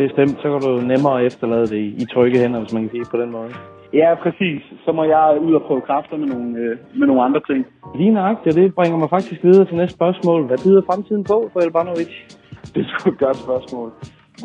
[0.03, 3.17] Bestemt, så kan du nemmere efterlade det i, trygge hænder, hvis man kan sige på
[3.21, 3.51] den måde.
[3.93, 4.61] Ja, præcis.
[4.85, 7.65] Så må jeg ud og prøve kræfter med nogle, øh, med nogle andre ting.
[7.95, 10.45] Lige nøjagtigt, og det bringer mig faktisk videre til næste spørgsmål.
[10.45, 12.13] Hvad byder fremtiden på for Elbanovic?
[12.73, 13.91] Det er sgu et godt spørgsmål.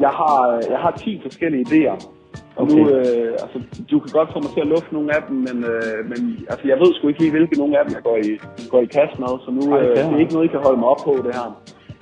[0.01, 2.16] Jeg har, øh, jeg har 10 forskellige idéer.
[2.63, 2.75] Okay.
[2.75, 3.59] Nu, øh, altså,
[3.91, 6.21] du kan godt få mig til at lufte nogle af dem, men, øh, men
[6.53, 8.31] altså, jeg ved sgu ikke lige, hvilke nogle af dem, jeg går i,
[8.73, 10.81] går i kast med, så nu Ej, øh, det er ikke noget, I kan holde
[10.83, 11.49] mig op på, det her.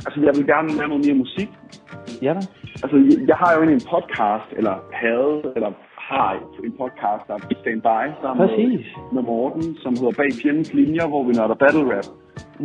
[0.06, 1.50] Altså, jeg vil gerne lave noget mere musik.
[2.26, 2.42] Ja da.
[2.82, 5.70] Altså, jeg, jeg har jo egentlig en podcast, eller havde, eller
[6.10, 6.30] har
[6.68, 8.84] en podcast, der er på standby sammen Præcis.
[8.96, 12.08] med, med Morten, som hedder Bag Fjendens Linjer, hvor vi nørder battle rap.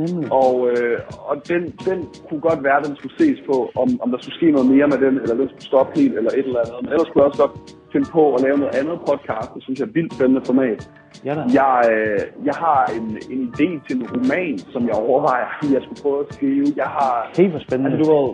[0.01, 0.27] Nemlig.
[0.43, 0.97] Og, øh,
[1.29, 4.39] og den, den kunne godt være, at den skulle ses på, om, om der skulle
[4.39, 6.77] ske noget mere med den, eller den skulle stoppe helt, eller et eller andet.
[6.81, 7.55] Men ellers skulle jeg også godt
[7.93, 9.47] finde på at lave noget andet podcast.
[9.55, 10.81] Det synes jeg er et vildt spændende format.
[11.27, 11.41] Ja da.
[11.59, 15.81] Jeg, øh, jeg har en, en idé til en roman, som jeg overvejer, at jeg
[15.85, 16.65] skulle prøve at skrive.
[16.81, 17.13] Jeg har...
[17.41, 17.89] Helt for spændende.
[17.91, 18.27] Altså, du ved,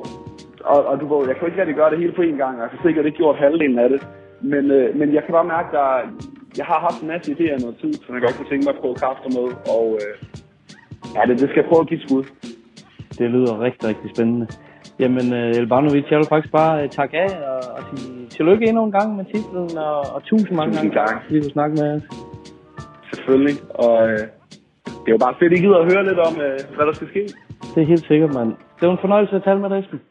[0.71, 2.53] og, og du ved, jeg kan jo ikke rigtig gøre det hele på en gang,
[2.57, 3.99] og jeg har sikkert ikke gjort halvdelen af det.
[4.41, 6.05] Men, øh, men jeg kan bare mærke, at
[6.59, 8.73] jeg har haft en masse idéer i noget tid, som jeg godt kunne tænke mig
[8.75, 9.47] at prøve kræfter med.
[9.77, 10.13] Og øh,
[11.15, 12.23] ja, det, det skal jeg prøve at give skud.
[13.19, 14.47] Det lyder rigtig, rigtig spændende.
[14.99, 18.83] Jamen, uh, Elbanovic, jeg vil faktisk bare uh, takke af og, og sige tillykke endnu
[18.85, 21.23] en gang med titlen, og, og tusind mange Tusind gange tak.
[21.25, 22.03] fordi du snakke med os.
[23.13, 23.57] Selvfølgelig.
[23.69, 24.19] Og øh,
[24.85, 26.93] det er jo bare fedt, at I gider at høre lidt om, øh, hvad der
[26.93, 27.23] skal ske.
[27.75, 28.49] Det er helt sikkert, mand.
[28.79, 30.01] Det var en fornøjelse at tale med dig, Esben.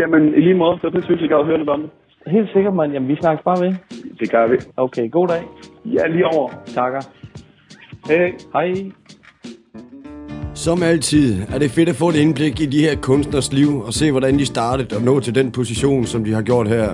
[0.00, 1.90] Jamen, i lige måde, så det synes jeg, at høre lidt om det.
[2.26, 2.92] Helt sikkert, mand.
[2.92, 3.72] Jamen, vi snakkes bare ved.
[4.20, 4.56] Det gør vi.
[4.76, 5.42] Okay, god dag.
[5.84, 6.48] Ja, lige over.
[6.66, 7.02] Takker.
[8.08, 8.32] Hej.
[8.52, 8.74] Hej.
[10.58, 13.94] Som altid er det fedt at få et indblik i de her kunstners liv og
[13.94, 16.92] se, hvordan de startede og nå til den position, som de har gjort her.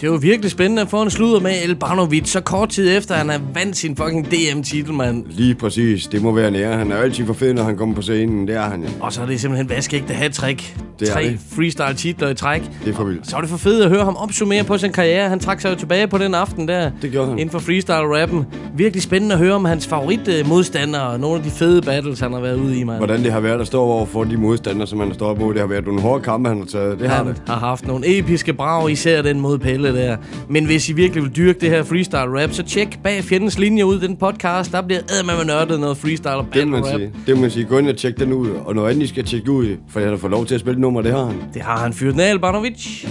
[0.00, 3.28] Det var virkelig spændende at få en sludder med Elbanovic så kort tid efter, han
[3.28, 5.24] har vandt sin fucking DM-titel, mand.
[5.30, 6.06] Lige præcis.
[6.06, 6.76] Det må være nære.
[6.78, 8.48] Han er altid for fed, når han kommer på scenen.
[8.48, 8.88] Det er han jo.
[9.00, 10.76] Og så er det simpelthen vaskeægte hat-trick.
[11.00, 11.38] Det er Tre det.
[11.56, 12.62] freestyle-titler i træk.
[12.84, 13.26] Det er for vildt.
[13.28, 15.28] Så var det for fedt at høre ham opsummere på sin karriere.
[15.28, 16.90] Han trak sig jo tilbage på den aften der.
[17.02, 17.38] Det gjorde han.
[17.38, 18.44] Inden for freestyle-rappen.
[18.76, 22.40] Virkelig spændende at høre om hans favoritmodstandere og nogle af de fede battles, han har
[22.40, 22.98] været ude i, mand.
[22.98, 25.52] Hvordan det har været at stå over for de modstandere, som han har stået mod.
[25.54, 26.98] Det har været nogle hårde kampe, han har taget.
[27.00, 27.42] Det har han det.
[27.46, 30.16] har haft nogle episke brag, især den mod Pelle der.
[30.48, 33.86] Men hvis I virkelig vil dyrke det her freestyle rap, så tjek bag fjendens linje
[33.86, 34.72] ud den podcast.
[34.72, 35.00] Der bliver
[35.36, 36.94] med nørdet noget freestyle og Det man rap.
[37.00, 37.12] sige.
[37.26, 37.64] Det må man sige.
[37.64, 38.48] Gå ind og tjek den ud.
[38.50, 40.80] Og noget andet, I skal tjekke ud, for han har fået lov til at spille
[40.80, 41.36] nummer, det har han.
[41.54, 43.06] Det har han fyret af, Albanovic.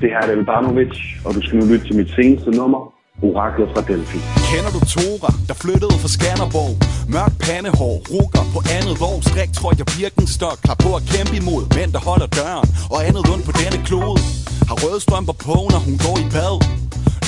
[0.00, 2.92] Det her er Elbanovic, og du skal nu lytte til mit seneste nummer,
[3.28, 4.20] Oraklet fra Delphi.
[4.50, 6.74] Kender du Tora, der flyttede fra Skanderborg?
[7.14, 11.62] Mørk pandehår, rukker på andet vår Strik tror jeg Birkenstock, klar på at kæmpe imod
[11.76, 14.20] Mænd der holder døren, og andet rundt på denne klode
[14.68, 16.56] Har røde strømper på, når hun går i bad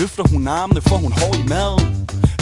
[0.00, 1.93] Løfter hun armene, for hun hår i maden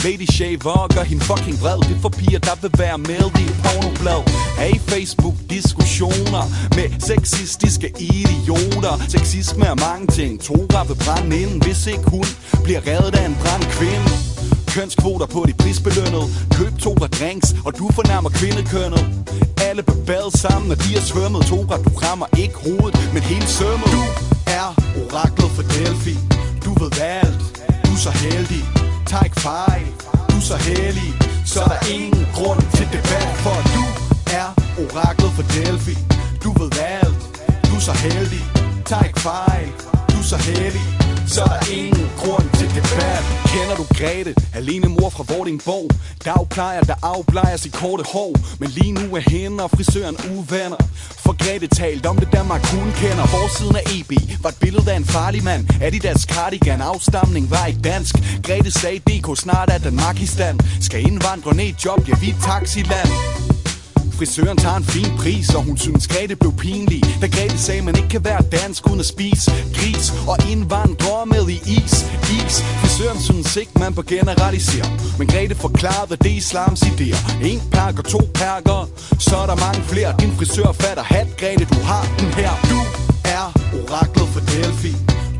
[0.03, 1.79] Lady shaver gør hende fucking vred.
[1.89, 4.21] Det for piger, der vil være med i et pornoblad.
[4.63, 6.43] Er i Facebook-diskussioner
[6.77, 8.93] Med sexistiske idioter.
[9.13, 10.31] Sexisme er mange ting.
[10.41, 12.25] Tora vil brænde inden, hvis ikke hun
[12.63, 14.11] Bliver reddet af en brand kvinde.
[14.75, 16.27] Kønskvoter på de prisbelønnede.
[16.57, 19.03] Køb to drinks, og du fornærmer kvindekønnet.
[19.67, 21.41] Alle bebadet sammen, når de har svømmet.
[21.49, 23.89] Tora, du rammer ikke hovedet, men hele sømmet.
[23.97, 24.03] Du
[24.59, 24.67] er
[25.01, 26.15] oraklet for Delphi.
[26.65, 27.43] Du ved alt,
[27.85, 28.82] du er så heldig
[29.13, 29.87] tager ikke fejl,
[30.29, 31.09] du er så heldig
[31.45, 33.83] Så er der ingen grund til debat For du
[34.39, 34.47] er
[34.81, 35.95] oraklet for Delphi.
[36.43, 37.23] Du ved alt,
[37.65, 38.43] du er så heldig.
[38.85, 39.69] Tag ikke fejl,
[40.11, 43.23] du er så heldig så er der ingen grund til debat.
[43.45, 45.89] Kender du Grete, alene mor fra Vordingborg.
[46.25, 48.35] Dagplejer, der afplejer sit korte hår.
[48.59, 50.77] Men lige nu er hende og frisøren uvenner.
[51.23, 53.25] For Grete talte om det Danmark kun kender.
[53.25, 54.11] Forsiden af EB
[54.43, 55.63] var et billede af en farlig mand.
[55.81, 58.15] Adidas cardigan, afstamning var ikke dansk.
[58.43, 60.59] Grete sagde DK snart er Danmark i stand.
[60.81, 63.09] Skal indvandre ned i job, ja vi taxiland.
[64.17, 67.03] Frisøren tager en fin pris, og hun synes Grete blev pinlig.
[67.21, 71.49] Da Grete sagde, man ikke kan være dansk uden at spise gris Og indvandre med
[71.49, 71.93] i is,
[72.37, 72.55] is.
[72.81, 74.87] Frisøren synes ikke, man bør generalisere.
[75.19, 78.89] Men Grete forklarede, hvad det er islams idéer En perker, to perker,
[79.19, 80.15] så er der mange flere.
[80.19, 82.51] Din frisør fatter hat, Grete, du har den her.
[82.71, 82.79] Du
[83.37, 83.45] er
[83.79, 84.93] oraklet for Delphi.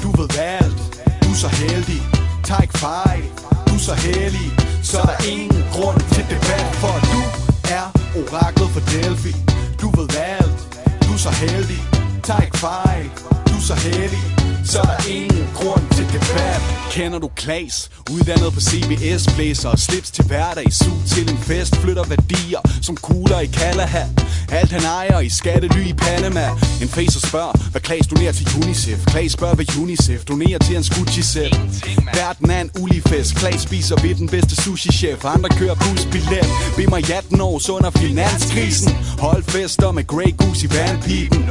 [0.03, 0.77] Du ved alt,
[1.23, 2.01] du er så heldig.
[2.43, 3.23] Tag ikke fejl,
[3.67, 4.51] du er så heldig
[4.83, 7.42] Så er der ingen grund til debat For du
[7.73, 7.87] er
[8.19, 9.33] oraklet for Delphi.
[9.81, 10.09] Du ved
[10.39, 10.59] alt,
[11.03, 11.81] du er så heldig.
[12.23, 13.09] Tag ikke fejl,
[13.47, 14.42] du er så heldig.
[14.65, 16.61] Så er der ingen grund til debat.
[16.91, 17.89] Kender du Klaas?
[18.11, 22.97] Uddannet på CBS Blæser og slips til hverdag Sug til en fest Flytter værdier som
[22.97, 24.03] kugler i Kalaha.
[24.51, 26.49] Alt han ejer i skattely i Panama.
[26.81, 29.05] En facer spørger, hvad Klaas donerer til UNICEF.
[29.05, 31.59] Klaas spørger, hvad UNICEF donerer til hans Gucci-sæt.
[32.13, 35.25] Verden er en ulig fest Klaas spiser ved den bedste sushi-chef.
[35.25, 36.45] Andre kører busbillet.
[36.89, 38.91] Mig 18 år under finanskrisen.
[39.19, 41.43] Hold fester med Grey Goose i vandpipen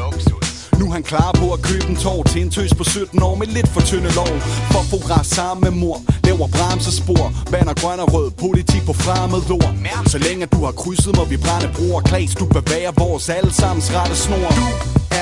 [0.78, 3.34] nu er han klar på at købe en tår til en tøs på 17 år
[3.34, 4.32] med lidt for tynde lov
[4.72, 7.32] For at få ras sammen med mor, laver bremsespor.
[7.50, 9.74] Banner grøn og rød, politik på fremmed lort.
[10.12, 12.00] Så længe du har krydset, må vi brænde broer.
[12.00, 14.48] Klaas, du bevæger vores allesammens rette snor.
[14.60, 14.66] Du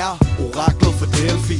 [0.01, 0.11] er
[0.43, 1.57] oraklet for Delphi.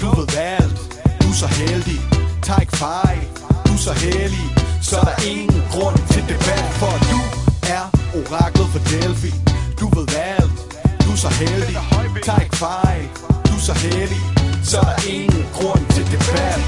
[0.00, 0.76] Du ved alt,
[1.22, 2.00] du er så heldig.
[2.44, 3.20] Tag ikke fejl,
[3.66, 4.48] du er så heldig
[4.82, 7.20] Så er der ingen grund til debat For du
[7.76, 7.84] er
[8.18, 9.32] oraklet for Delphi.
[9.80, 10.52] Du ved alt,
[11.04, 11.76] du er så heldig.
[12.22, 13.08] Tag ikke fejl,
[13.54, 14.16] du så heldig
[14.62, 16.60] Så er der ingen grund til debat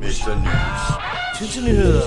[0.00, 0.32] Mr.
[0.44, 0.82] News.
[1.38, 2.02] Tynsenyheder.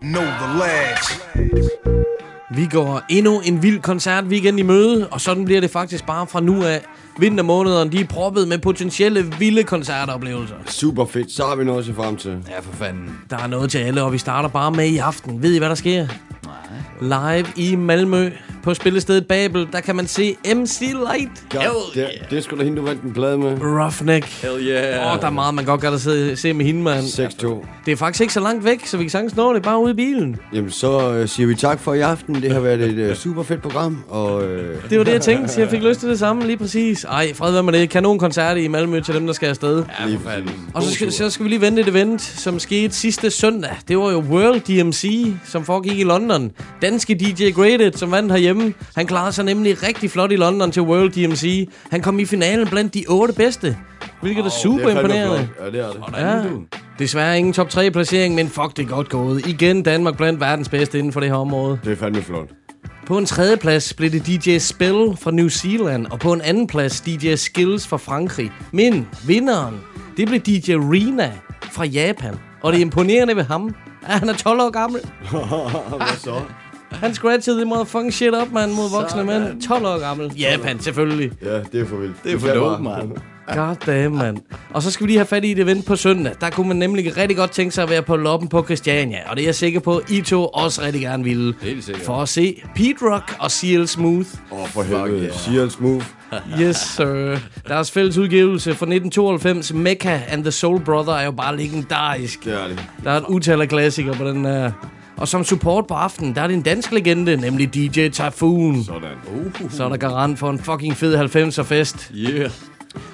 [0.00, 1.20] Know the lads.
[2.56, 6.40] Vi går endnu en vild koncertweekend i møde, og sådan bliver det faktisk bare fra
[6.40, 6.84] nu af.
[7.18, 10.54] Vintermånederne, de er proppet med potentielle vilde koncertoplevelser.
[10.66, 11.32] Super fedt.
[11.32, 12.38] Så har vi noget at se frem til.
[12.48, 13.18] Ja, for fanden.
[13.30, 15.42] Der er noget til alle, og vi starter bare med i aften.
[15.42, 16.06] Ved I, hvad der sker?
[16.44, 16.52] Nej.
[17.36, 18.30] Live i Malmø
[18.62, 21.30] på spillestedet Babel, der kan man se MC Light.
[21.50, 23.58] God, det, det er sgu da hende, du vandt en plade med.
[23.62, 24.26] Roughneck.
[24.26, 25.06] Hell yeah.
[25.06, 27.04] Åh, oh, der er meget, man godt kan se, se med hende, mand.
[27.04, 27.66] 6-2.
[27.86, 29.90] Det er faktisk ikke så langt væk, så vi kan sagtens nå det bare ude
[29.90, 30.36] i bilen.
[30.52, 32.34] Jamen, så øh, siger vi tak for i aften.
[32.42, 34.04] Det har været et øh, super fedt program.
[34.08, 35.48] Og, øh, Det var det, jeg tænkte.
[35.52, 37.04] Så jeg fik lyst til det samme lige præcis.
[37.04, 37.90] Ej, fred være med det.
[37.90, 39.84] Kanon koncert i Malmø til dem, der skal afsted.
[40.00, 40.50] Ja, for fanden.
[40.74, 43.76] Og så skal, så skal vi lige vente et event, som skete sidste søndag.
[43.88, 46.29] Det var jo World DMC, som foregik i London.
[46.82, 48.74] Danske DJ Graded, som vandt herhjemme.
[48.96, 51.68] Han klarede sig nemlig rigtig flot i London til World DMC.
[51.90, 53.76] Han kom i finalen blandt de otte bedste.
[54.22, 55.48] Hvilket er super det er imponerende.
[55.60, 56.02] Ja, det er det.
[56.18, 56.42] Ja.
[56.98, 59.46] Desværre ingen top 3 placering, men fuck, det er godt gået.
[59.46, 61.78] Igen Danmark blandt verdens bedste inden for det her område.
[61.84, 62.48] Det er fandme flot.
[63.06, 66.66] På en tredje plads blev det DJ Spell fra New Zealand, og på en anden
[66.66, 68.52] plads DJ Skills fra Frankrig.
[68.72, 69.80] Men vinderen,
[70.16, 71.32] det blev DJ Rina
[71.72, 72.34] fra Japan.
[72.62, 73.74] Og det imponerende ved ham,
[74.20, 75.00] han er 12 år gammel.
[75.96, 76.40] Hvad så?
[76.92, 79.62] Han scratchede the motherfucking shit up, man, mod voksne mænd.
[79.62, 80.32] 12 år gammel.
[80.38, 81.32] Japan, selvfølgelig.
[81.42, 82.24] Ja, det er for vildt.
[82.24, 83.12] Det er for dope, mand.
[83.56, 84.38] God damn, man.
[84.70, 86.32] Og så skal vi lige have fat i et event på søndag.
[86.40, 89.30] Der kunne man nemlig rigtig godt tænke sig at være på loppen på Christiania.
[89.30, 91.54] Og det er jeg sikker på, I to også rigtig gerne ville.
[91.62, 92.04] Helt sikkert.
[92.04, 94.28] For at se Pete Rock og CL Smooth.
[94.52, 95.22] Åh, oh, for helvede.
[95.22, 95.32] Yeah.
[95.32, 96.04] Seal Smooth.
[96.60, 97.36] Yes, sir.
[97.68, 102.44] Deres fælles udgivelse fra 1992, Mecca and the Soul Brother, er jo bare legendarisk.
[102.44, 102.84] Det er det.
[103.04, 104.72] Der er et utal af klassikere på den her.
[105.16, 108.84] Og som support på aftenen, der er det en dansk legende, nemlig DJ Typhoon.
[108.84, 109.02] Sådan.
[109.26, 109.70] Uh.
[109.70, 112.10] Så er der garant for en fucking fed 90'er fest.
[112.14, 112.50] Yeah.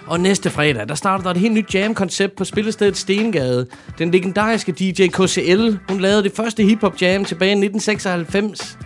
[0.06, 3.66] Og næste fredag, der starter der et helt nyt jam-koncept på spillestedet Stengade.
[3.98, 8.78] Den legendariske DJ KCL, hun lavede det første hip-hop jam tilbage i 1996.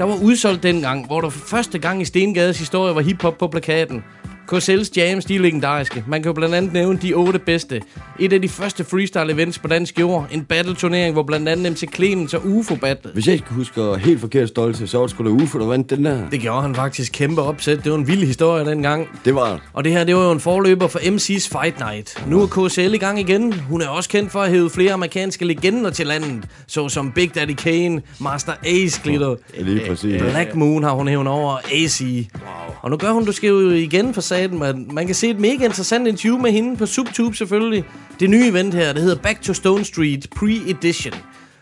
[0.00, 3.48] Der var udsolgt dengang, hvor der for første gang i Stengades historie var hiphop på
[3.48, 4.04] plakaten.
[4.52, 6.04] KCL's jams, de er legendariske.
[6.08, 7.80] Man kan jo blandt andet nævne de otte bedste.
[8.18, 10.28] Et af de første freestyle events på dansk jord.
[10.32, 13.10] En battle-turnering, hvor blandt andet MC Clemens og UFO battle.
[13.14, 15.90] Hvis jeg ikke husker helt forkert stolte, så var det sgu da UFO, der vandt
[15.90, 16.30] den der.
[16.30, 17.84] Det gjorde han faktisk kæmpe opsæt.
[17.84, 19.08] Det var en vild historie dengang.
[19.24, 19.60] Det var det.
[19.72, 22.24] Og det her, det var jo en forløber for MC's Fight Night.
[22.28, 23.52] Nu er KCL i gang igen.
[23.52, 26.44] Hun er også kendt for at hæve flere amerikanske legender til landet.
[26.66, 29.34] Såsom Big Daddy Kane, Master Ace Glitter.
[29.56, 30.22] Ja, lige præcis.
[30.22, 32.00] Black Moon har hun hævet over, AC.
[32.00, 32.74] Wow.
[32.82, 34.86] Og nu gør hun, du skal jo igen for saten, man.
[34.92, 37.84] Man kan se et mega interessant interview med hende på SubTube selvfølgelig.
[38.20, 41.16] Det nye event her, det hedder Back to Stone Street Pre-Edition.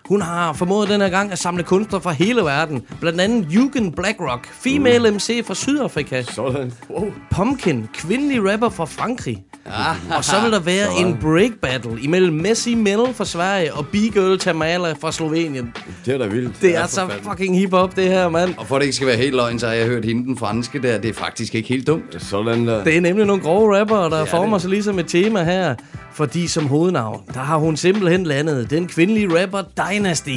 [0.08, 2.82] Hun har formået den her gang at samle kunstnere fra hele verden.
[3.00, 6.22] Blandt andet Jugend Blackrock, female MC fra Sydafrika.
[6.22, 6.72] Sådan.
[6.90, 7.12] Wow.
[7.30, 9.44] Pumpkin, kvindelig rapper fra Frankrig.
[9.66, 11.06] Ah, Og så vil der være Sådan.
[11.06, 15.72] en break battle imellem Messi Mel fra Sverige og B-Girl Tamala fra Slovenien.
[16.06, 16.62] Det er da vildt.
[16.62, 18.54] Det er så fucking hip-hop, det her, mand.
[18.58, 20.36] Og for at det ikke skal være helt løgn, så har jeg hørt hende den
[20.38, 20.98] franske der.
[20.98, 22.22] Det er faktisk ikke helt dumt.
[22.22, 22.84] Sådan der.
[22.84, 24.62] Det er nemlig nogle grove rapper, der er former det.
[24.62, 25.74] sig ligesom et tema her.
[26.18, 30.30] Fordi som hovednavn, der har hun simpelthen landet den kvindelige rapper Dynasty.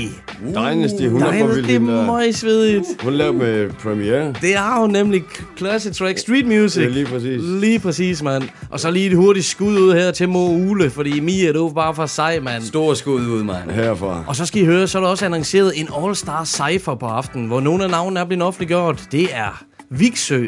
[0.55, 1.31] Dynasty, hun er for.
[1.31, 2.05] Dynasty hende der.
[2.05, 2.85] møgsvedigt.
[3.03, 4.33] Hun lavede med Premiere.
[4.41, 5.23] Det har hun nemlig
[5.57, 6.81] Classic Track Street Music.
[6.83, 7.41] Ja, lige præcis.
[7.43, 8.43] Lige præcis, mand.
[8.69, 11.73] Og så lige et hurtigt skud ud her til Mo Ule, fordi Mia, du er
[11.73, 12.63] bare for sej, mand.
[12.63, 13.71] Stor skud ud, mand.
[13.71, 14.23] Herfra.
[14.27, 17.47] Og så skal I høre, så er der også annonceret en All-Star Cypher på aftenen,
[17.47, 19.03] hvor nogle af navnene er blevet offentliggjort.
[19.11, 20.45] Det er Viksø,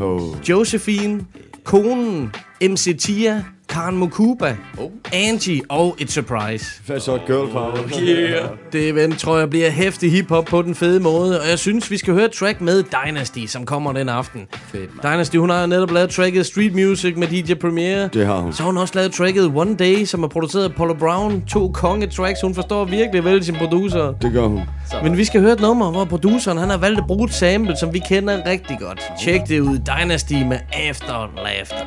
[0.00, 0.20] Oh.
[0.48, 1.20] Josephine,
[1.64, 3.44] Konen, MC Tia,
[3.74, 4.90] Karen Mokuba, Oh.
[5.12, 6.66] Angie og et surprise.
[6.86, 7.76] Hvad så, girl power?
[8.02, 8.48] Yeah.
[8.72, 11.96] Det event tror jeg bliver hæftig hiphop på den fede måde, og jeg synes, vi
[11.98, 14.46] skal høre et track med Dynasty, som kommer den aften.
[14.72, 14.90] Fedt.
[15.02, 18.08] Dynasty, hun har jo netop lavet tracket Street Music med DJ Premier.
[18.08, 18.52] Det har hun.
[18.52, 21.42] Så har hun også lavet tracket One Day, som er produceret af Paula Brown.
[21.46, 24.12] To konge-tracks, hun forstår virkelig vel sin producer.
[24.22, 24.60] Det gør hun.
[25.02, 27.76] Men vi skal høre et nummer, hvor produceren han har valgt at bruge et sample,
[27.76, 29.02] som vi kender rigtig godt.
[29.24, 29.78] Tjek det ud.
[29.78, 31.86] Dynasty med After Laughter.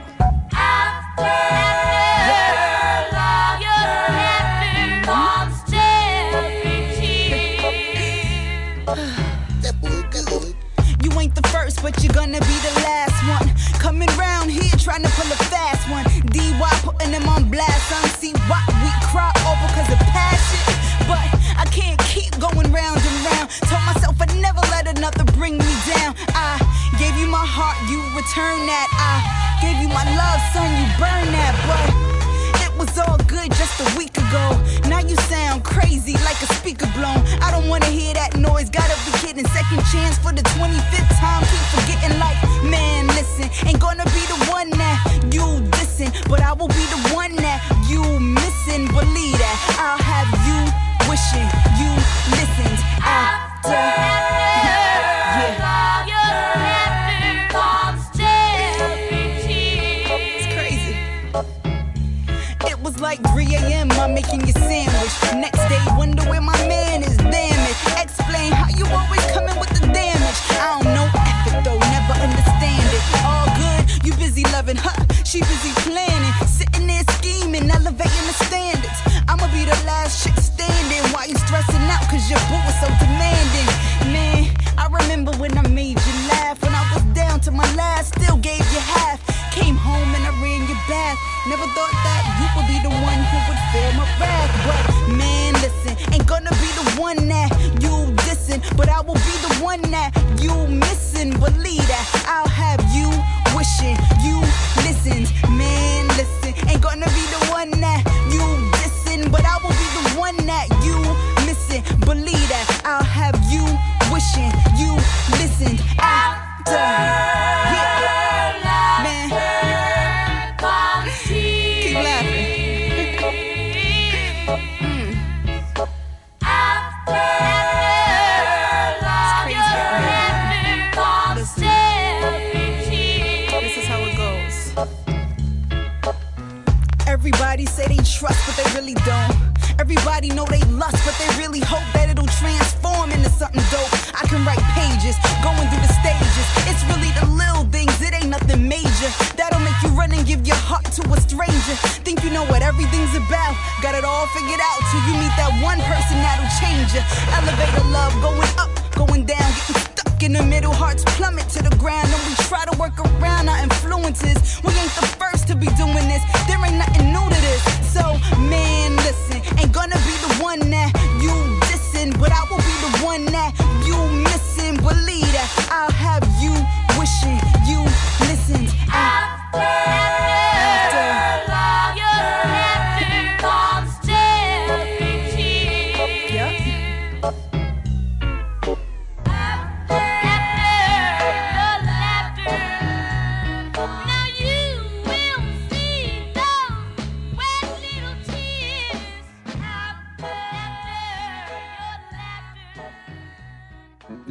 [0.54, 0.87] First,
[11.88, 13.48] but you're gonna be the last one.
[13.80, 16.04] Coming round here trying to pull a fast one.
[16.36, 17.88] DY putting them on blast.
[17.88, 20.68] Some see why we cry over cause of passion.
[21.08, 23.50] But I can't keep going round and round.
[23.70, 26.16] Told myself I'd never let another bring me down.
[26.36, 26.67] I you
[27.38, 28.90] my heart, you return that.
[28.98, 29.22] I
[29.62, 31.86] gave you my love, son, you burn that, but
[32.66, 34.58] it was all good just a week ago.
[34.90, 37.22] Now you sound crazy like a speaker blown.
[37.46, 39.46] I don't wanna hear that noise, gotta be kidding.
[39.54, 44.40] Second chance for the 25th time, keep forgetting like, man, listen, ain't gonna be the
[44.50, 44.98] one that
[45.30, 45.46] you
[45.78, 47.07] listen, but I will be the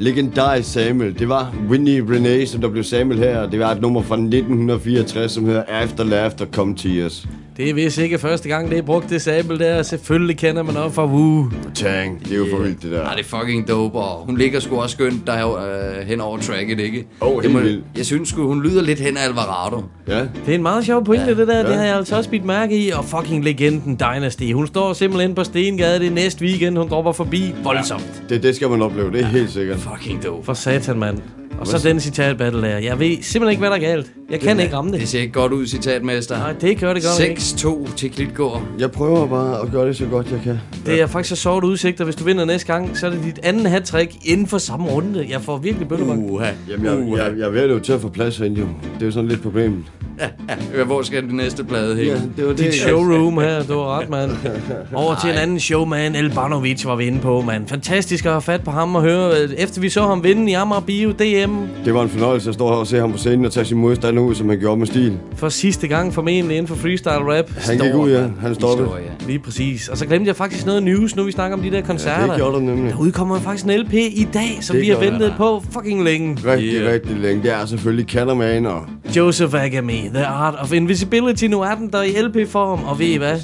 [0.06, 1.18] Legendarisk Samuel.
[1.18, 3.46] Det var Winnie Renee, som der blev Samuel her.
[3.50, 7.26] Det var et nummer fra 1964, som hedder After Laughter Come Tears.
[7.56, 9.82] Det er vist ikke første gang, det er brugt det sabel der.
[9.82, 11.50] Selvfølgelig kender man op fra Woo.
[11.74, 12.98] Tang, det er jo for vildt det der.
[12.98, 16.38] Ja, det er fucking dope, og hun ligger sgu også skønt der øh, hen over
[16.38, 17.06] tracket, ikke?
[17.20, 17.84] Åh, Det helt må- vildt.
[17.96, 19.82] Jeg synes sgu, hun lyder lidt hen af Alvarado.
[20.08, 20.18] Ja.
[20.18, 21.54] Det er en meget sjov pointe, ja, det der.
[21.54, 21.60] Ja.
[21.60, 21.66] ja.
[21.68, 22.90] Det har jeg altså også bidt mærke i.
[22.90, 24.52] Og fucking legenden Dynasty.
[24.52, 26.78] Hun står simpelthen på Stengade det er næste weekend.
[26.78, 27.54] Hun dropper forbi.
[27.64, 28.22] Voldsomt.
[28.28, 29.78] Det, det skal man opleve, det er helt sikkert.
[29.96, 30.44] Fucking dope.
[30.44, 31.45] For satan, mand.
[31.60, 32.78] Og så den citat battle der.
[32.78, 34.12] Jeg ved simpelthen ikke, hvad der er galt.
[34.30, 35.08] Jeg kan ikke ramme Det det.
[35.08, 36.38] ser ikke godt ud, citatmester.
[36.38, 37.40] Nej, det gør det godt ikke.
[37.40, 38.62] 6-2 til Klitgaard.
[38.78, 40.58] Jeg prøver bare at gøre det så godt, jeg kan.
[40.86, 42.04] Det er faktisk så sort udsigter.
[42.04, 45.26] Hvis du vinder næste gang, så er det dit anden hat-trick inden for samme runde.
[45.30, 46.30] Jeg får virkelig bøllebank.
[46.30, 46.50] Uha.
[46.70, 47.22] Jamen, jeg, Uha.
[47.24, 48.66] jeg, jeg er ved at til at få plads herinde, jo.
[48.94, 49.78] Det er jo sådan lidt problemet.
[50.76, 52.12] Ja, Hvor skal den næste plade hænge?
[52.12, 52.58] Ja, det var det.
[52.58, 54.30] Dit showroom her, du har ret, mand.
[54.94, 57.68] Over til en anden showman, Elbanovic var vi inde på, mand.
[57.68, 60.80] Fantastisk at have fat på ham og høre, efter vi så ham vinde i Amager
[60.80, 61.45] Bio DM
[61.84, 63.78] Det var en fornøjelse at stå her og se ham på scenen og tage sin
[63.78, 65.18] modstander ud, som han gjorde med stil.
[65.36, 67.50] for sidste gang formentlig inden for freestyle rap.
[67.56, 68.26] Han gik ud, ja.
[68.40, 68.88] Han stoppede.
[68.88, 69.12] Historie.
[69.26, 69.88] Lige præcis.
[69.88, 72.22] Og så glemte jeg faktisk noget news, nu vi snakker om de der koncerter.
[72.24, 72.92] Ja, det gjorde du nemlig.
[72.92, 76.38] Der udkommer faktisk en LP i dag, som Det vi har ventet på fucking længe.
[76.46, 76.92] Rigtig, Yeah.
[76.92, 77.42] rigtig længe.
[77.42, 78.84] Det er selvfølgelig Catterman og...
[79.16, 81.44] Joseph Agami, The Art of Invisibility.
[81.44, 83.36] Nu er den der i LP-form, og ved I hvad?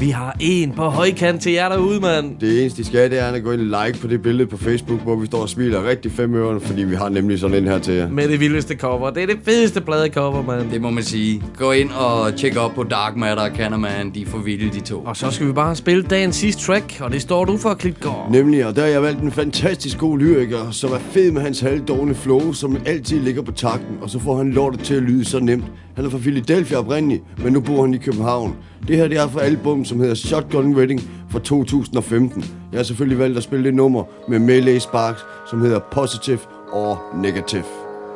[0.00, 2.38] Vi har en på højkant til jer derude, mand.
[2.40, 4.56] Det eneste, de skal, det er at gå ind og like på det billede på
[4.56, 7.66] Facebook, hvor vi står og smiler rigtig fem øre, fordi vi har nemlig sådan en
[7.66, 8.08] her til jer.
[8.08, 9.10] Med det vildeste cover.
[9.10, 10.70] Det er det fedeste pladecover, mand.
[10.70, 11.42] Det må man sige.
[11.56, 14.10] Gå ind og tjek op på Dark Matter og Cannerman.
[14.10, 14.98] De er for vilde, de to.
[14.98, 18.28] Og så skal vi bare spille dagens sidste track, og det står du for, Klitgaard.
[18.30, 21.60] Nemlig, og der har jeg valgt en fantastisk god lyriker, som er fed med hans
[21.60, 25.24] halvdårne flow, som altid ligger på takten, og så får han lortet til at lyde
[25.24, 25.64] så nemt.
[26.00, 28.56] Han er fra Philadelphia oprindeligt, men nu bor han i København.
[28.88, 32.44] Det her det er fra album, som hedder Shotgun Wedding fra 2015.
[32.72, 36.38] Jeg har selvfølgelig valgt at spille det nummer med Melee Sparks, som hedder Positive
[36.72, 37.64] or Negative.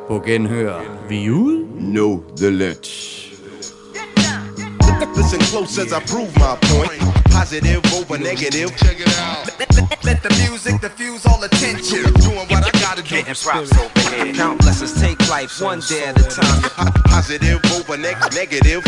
[0.07, 0.73] På genhør.
[1.09, 1.65] Vi ude.
[1.79, 2.91] Know the ledge.
[5.17, 7.24] Listen close as I prove my point.
[7.35, 8.75] Positive over negative.
[8.77, 9.45] Check it out.
[10.03, 12.03] Let the music diffuse all attention.
[12.23, 13.09] Doing what I gotta do.
[13.09, 14.33] Getting props over here.
[14.33, 16.61] Count blessings take life one day at a time.
[17.05, 18.83] Positive over neg- negative.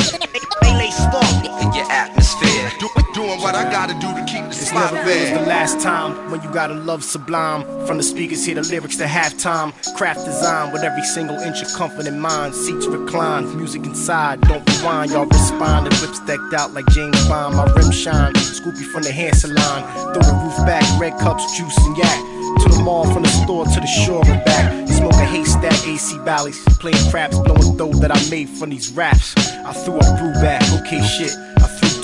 [0.61, 2.71] They lay spark in your atmosphere.
[2.79, 5.39] Do- doing what I gotta do to keep the It's spot never really there.
[5.39, 7.63] the last time when you gotta love sublime.
[7.85, 9.73] From the speakers, hear the lyrics to halftime.
[9.97, 12.53] Craft design with every single inch of comfort in mind.
[12.55, 15.11] Seats recline, music inside, don't rewind.
[15.11, 15.87] Y'all respond.
[15.91, 17.55] The whips decked out like James Bond.
[17.57, 19.83] My rim shine, Scoopy from the hair salon.
[20.13, 22.19] Throw the roof back, red cups, juice and yak.
[22.63, 24.87] To the mall, from the store to the shore and back.
[24.87, 26.59] Smoke a haystack, AC Bally's.
[26.79, 29.35] Playing craps, blowing dough that I made from these raps.
[29.37, 31.31] I threw a brew back, okay shit.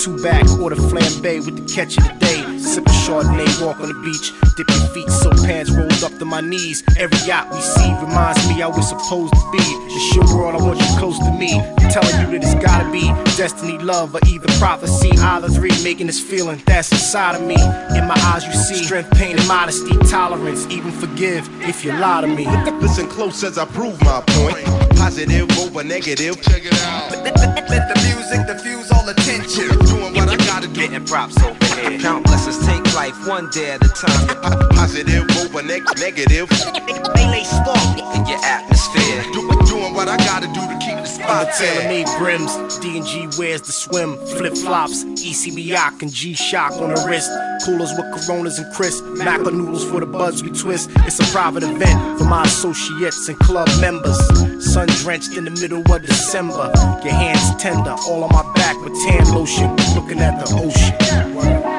[0.04, 2.58] Two back, order flambe with the catch of the day.
[2.60, 4.34] Sip a Chardonnay, walk on the beach.
[4.58, 6.84] Dip your feet, so pants rolled up to my knees.
[6.98, 9.64] Every yacht we see reminds me how we're supposed to be.
[9.96, 11.58] It's your world, I want you close to me.
[11.58, 15.12] I'm telling you that it's gotta be destiny, love, or either prophecy.
[15.20, 17.56] Either three making this feeling that's inside of me.
[17.96, 22.20] In my eyes, you see strength, pain, and modesty, tolerance, even forgive if you lie
[22.20, 22.46] to me.
[22.82, 24.83] Listen close as I prove my point.
[25.04, 26.42] Positive over negative.
[26.42, 27.12] Check it out.
[27.12, 29.68] Let the music diffuse all attention.
[29.86, 30.74] Doing what I gotta do.
[30.80, 32.00] Getting props over here.
[32.00, 34.70] Count blessings take life one day at a time.
[34.72, 36.48] Positive over neg- negative.
[37.16, 39.24] They lay spark in your atmosphere.
[39.34, 41.90] Do- doing what I gotta do to keep the On the spot tailor there.
[41.90, 47.06] made brims, D&G wears the swim, flip flops, ECB Yock and G Shock on the
[47.06, 47.30] wrist.
[47.66, 50.90] Coolers with Coronas and Chris, Macca noodles for the buds we twist.
[51.08, 54.18] It's a private event for my associates and club members.
[54.74, 56.72] Sun drenched in the middle of December.
[57.04, 61.73] Your hands tender, all on my back with tan lotion, looking at the ocean.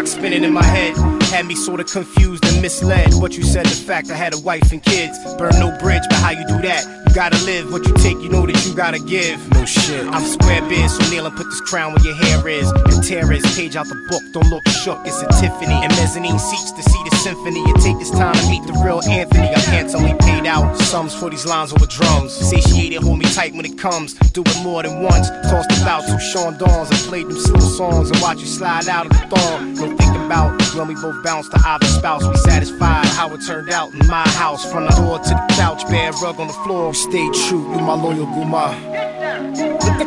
[0.00, 0.96] Clock spinning in my head
[1.30, 3.14] had me sorta confused and misled.
[3.14, 5.16] What you said, the fact I had a wife and kids.
[5.38, 6.84] Burn no bridge, but how you do that?
[7.06, 9.38] You gotta live what you take, you know that you gotta give.
[9.54, 10.06] No shit.
[10.06, 12.70] I'm square biz, so kneel and put this crown where your hair is.
[12.70, 15.74] And tear page out the book, don't look shook, it's a Tiffany.
[15.74, 17.62] And mezzanine seats to see the symphony.
[17.64, 19.48] And take this time to meet the real Anthony.
[19.48, 22.32] I'm handsomely paid out sums for these lines over drums.
[22.32, 24.14] Satiated, hold me tight when it comes.
[24.34, 25.30] Do it more than once.
[25.50, 29.06] Tossed about two Sean Dawns and played them slow songs and watch you slide out
[29.06, 29.74] of the thong.
[29.74, 32.26] No think about when we both bounce to either spouse.
[32.26, 34.70] We satisfied how it turned out in my house.
[34.70, 36.88] From the door to the couch, bare rug on the floor.
[36.88, 38.74] We stayed true, you my loyal guma.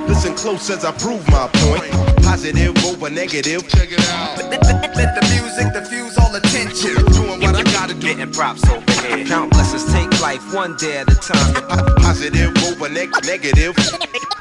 [0.07, 1.91] Listen close as I prove my point.
[2.23, 3.67] Positive over negative.
[3.67, 4.37] Check it out.
[4.95, 6.95] Let the music diffuse all attention.
[7.13, 8.07] Doing what I gotta do.
[8.07, 9.25] Getting props over here.
[9.25, 11.53] Count blessings take life one day at a time.
[11.97, 13.75] Positive over neg- negative.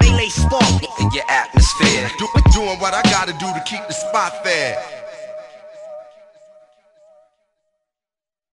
[0.01, 2.09] They lay spark in your atmosphere.
[2.19, 4.77] Do- doing what I gotta do to keep the spot there.